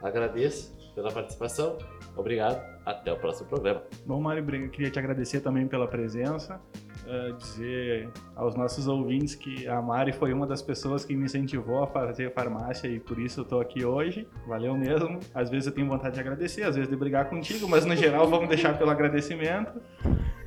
Agradeço 0.02 0.76
pela 0.94 1.10
participação. 1.10 1.78
Obrigado. 2.16 2.60
Até 2.84 3.12
o 3.12 3.16
próximo 3.16 3.48
programa. 3.48 3.82
Bom, 4.04 4.20
Mário, 4.20 4.44
eu 4.54 4.70
queria 4.70 4.90
te 4.90 4.98
agradecer 4.98 5.40
também 5.40 5.68
pela 5.68 5.86
presença, 5.86 6.60
eh, 7.06 7.32
dizer 7.38 8.10
aos 8.34 8.56
nossos 8.56 8.88
ouvintes 8.88 9.36
que 9.36 9.68
a 9.68 9.80
Mari 9.80 10.12
foi 10.12 10.32
uma 10.32 10.46
das 10.46 10.60
pessoas 10.60 11.04
que 11.04 11.14
me 11.14 11.24
incentivou 11.24 11.84
a 11.84 11.86
fazer 11.86 12.34
farmácia 12.34 12.88
e 12.88 12.98
por 12.98 13.20
isso 13.20 13.40
eu 13.40 13.44
tô 13.44 13.60
aqui 13.60 13.84
hoje. 13.84 14.28
Valeu 14.46 14.76
mesmo. 14.76 15.20
Às 15.32 15.48
vezes 15.48 15.68
eu 15.68 15.72
tenho 15.72 15.86
vontade 15.88 16.14
de 16.14 16.20
agradecer, 16.20 16.64
às 16.64 16.74
vezes 16.74 16.90
de 16.90 16.96
brigar 16.96 17.30
contigo, 17.30 17.68
mas 17.68 17.84
no 17.84 17.94
geral 17.94 18.28
vamos 18.28 18.48
deixar 18.48 18.76
pelo 18.76 18.90
agradecimento. 18.90 19.80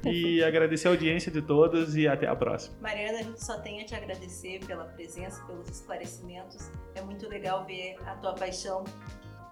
E 0.05 0.43
agradecer 0.43 0.87
a 0.87 0.91
audiência 0.91 1.31
de 1.31 1.41
todos 1.41 1.95
e 1.95 2.07
até 2.07 2.27
a 2.27 2.35
próxima. 2.35 2.75
Mariana, 2.79 3.19
a 3.19 3.23
gente 3.23 3.43
só 3.43 3.57
tem 3.59 3.81
a 3.81 3.85
te 3.85 3.95
agradecer 3.95 4.59
pela 4.67 4.83
presença, 4.83 5.43
pelos 5.45 5.67
esclarecimentos. 5.67 6.69
É 6.93 7.01
muito 7.01 7.27
legal 7.27 7.65
ver 7.65 7.95
a 8.05 8.15
tua 8.15 8.33
paixão 8.33 8.83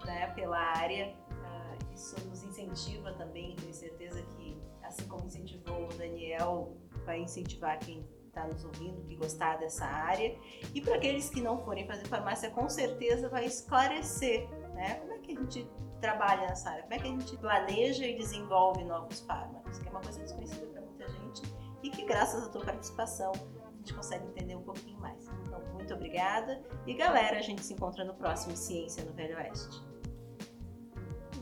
né, 0.05 0.27
pela 0.35 0.57
área. 0.57 1.15
Ah, 1.43 1.75
isso 1.93 2.15
nos 2.27 2.43
incentiva 2.43 3.13
também. 3.13 3.55
Tenho 3.55 3.73
certeza 3.73 4.21
que, 4.21 4.57
assim 4.83 5.07
como 5.07 5.25
incentivou 5.25 5.85
o 5.85 5.93
Daniel, 5.97 6.75
vai 7.05 7.19
incentivar 7.21 7.79
quem 7.79 8.05
está 8.27 8.47
nos 8.47 8.65
ouvindo 8.65 9.01
que 9.03 9.15
gostar 9.15 9.57
dessa 9.57 9.85
área. 9.85 10.35
E 10.73 10.81
para 10.81 10.95
aqueles 10.95 11.29
que 11.29 11.39
não 11.39 11.63
forem 11.63 11.85
fazer 11.85 12.05
farmácia, 12.07 12.49
com 12.49 12.67
certeza 12.67 13.29
vai 13.29 13.45
esclarecer 13.45 14.49
né, 14.73 14.95
como 14.95 15.13
é 15.13 15.19
que 15.19 15.37
a 15.37 15.39
gente 15.39 15.69
trabalha 16.01 16.47
nessa 16.47 16.69
área, 16.69 16.83
como 16.83 16.95
é 16.95 16.99
que 16.99 17.07
a 17.07 17.11
gente 17.11 17.37
planeja 17.37 18.05
e 18.05 18.17
desenvolve 18.17 18.83
novos 18.83 19.21
fármacos, 19.21 19.79
que 19.79 19.87
é 19.87 19.91
uma 19.91 20.01
coisa 20.01 20.19
desconhecida 20.19 20.65
para 20.67 20.81
muita 20.81 21.07
gente 21.07 21.41
e 21.83 21.89
que 21.89 22.03
graças 22.05 22.43
à 22.43 22.49
tua 22.49 22.65
participação 22.65 23.31
a 23.31 23.77
gente 23.77 23.93
consegue 23.93 24.25
entender 24.27 24.55
um 24.55 24.63
pouquinho 24.63 24.99
mais. 24.99 25.27
Então, 25.45 25.61
muito 25.73 25.93
obrigada. 25.93 26.61
E 26.87 26.93
galera, 26.93 27.37
a 27.37 27.41
gente 27.41 27.63
se 27.63 27.73
encontra 27.73 28.03
no 28.03 28.15
próximo 28.15 28.55
Ciência 28.55 29.03
no 29.03 29.13
Velho 29.13 29.37
Oeste. 29.37 29.92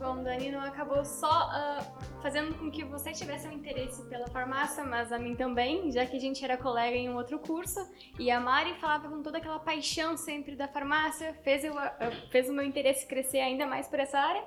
Bom, 0.01 0.23
Dani, 0.23 0.49
não 0.49 0.61
acabou 0.61 1.05
só 1.05 1.29
ah, 1.29 1.79
fazendo 2.23 2.57
com 2.57 2.71
que 2.71 2.83
você 2.83 3.11
tivesse 3.11 3.47
um 3.47 3.51
interesse 3.51 4.03
pela 4.09 4.25
farmácia, 4.25 4.83
mas 4.83 5.11
a 5.11 5.19
mim 5.19 5.35
também, 5.35 5.91
já 5.91 6.07
que 6.07 6.17
a 6.17 6.19
gente 6.19 6.43
era 6.43 6.57
colega 6.57 6.97
em 6.97 7.07
um 7.07 7.15
outro 7.15 7.37
curso. 7.37 7.79
E 8.17 8.31
a 8.31 8.39
Mari 8.39 8.73
falava 8.79 9.07
com 9.07 9.21
toda 9.21 9.37
aquela 9.37 9.59
paixão 9.59 10.17
sempre 10.17 10.55
da 10.55 10.67
farmácia, 10.67 11.35
fez, 11.43 11.63
eu, 11.63 11.77
ah, 11.77 11.95
fez 12.31 12.49
o 12.49 12.53
meu 12.53 12.65
interesse 12.65 13.05
crescer 13.05 13.41
ainda 13.41 13.67
mais 13.67 13.87
por 13.87 13.99
essa 13.99 14.17
área. 14.17 14.43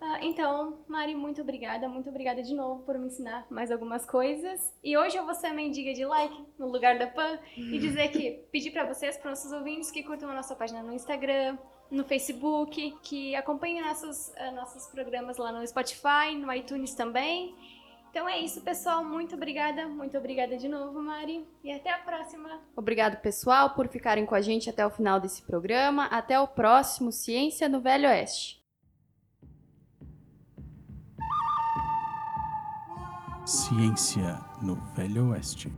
Ah, 0.00 0.18
então, 0.22 0.84
Mari, 0.88 1.14
muito 1.14 1.40
obrigada, 1.40 1.88
muito 1.88 2.10
obrigada 2.10 2.42
de 2.42 2.52
novo 2.52 2.82
por 2.82 2.98
me 2.98 3.06
ensinar 3.06 3.46
mais 3.48 3.70
algumas 3.70 4.04
coisas. 4.04 4.74
E 4.82 4.98
hoje 4.98 5.16
eu 5.16 5.24
vou 5.24 5.36
ser 5.36 5.46
a 5.46 5.54
mendiga 5.54 5.94
de 5.94 6.04
like 6.04 6.46
no 6.58 6.66
lugar 6.66 6.98
da 6.98 7.06
Pan 7.06 7.38
e 7.56 7.78
dizer 7.78 8.08
que 8.08 8.44
pedir 8.50 8.72
para 8.72 8.84
vocês, 8.84 9.16
para 9.16 9.30
nossos 9.30 9.52
ouvintes, 9.52 9.92
que 9.92 10.02
curtam 10.02 10.28
a 10.28 10.34
nossa 10.34 10.56
página 10.56 10.82
no 10.82 10.92
Instagram, 10.92 11.56
no 11.94 12.04
Facebook, 12.04 12.96
que 13.02 13.34
acompanhem 13.36 13.80
nossos, 13.80 14.32
eh, 14.36 14.50
nossos 14.50 14.86
programas 14.86 15.36
lá 15.36 15.52
no 15.52 15.66
Spotify, 15.66 16.34
no 16.36 16.52
iTunes 16.52 16.94
também. 16.94 17.54
Então 18.10 18.28
é 18.28 18.38
isso, 18.38 18.60
pessoal. 18.60 19.04
Muito 19.04 19.34
obrigada, 19.34 19.88
muito 19.88 20.16
obrigada 20.16 20.56
de 20.56 20.68
novo, 20.68 21.02
Mari. 21.02 21.44
E 21.64 21.72
até 21.72 21.90
a 21.90 21.98
próxima. 21.98 22.60
Obrigado, 22.76 23.20
pessoal, 23.20 23.70
por 23.70 23.88
ficarem 23.88 24.24
com 24.24 24.36
a 24.36 24.40
gente 24.40 24.70
até 24.70 24.86
o 24.86 24.90
final 24.90 25.18
desse 25.18 25.42
programa. 25.42 26.06
Até 26.06 26.38
o 26.38 26.46
próximo 26.46 27.10
Ciência 27.10 27.68
no 27.68 27.80
Velho 27.80 28.08
Oeste. 28.08 28.62
Ciência 33.44 34.40
no 34.62 34.76
Velho 34.94 35.30
Oeste. 35.30 35.72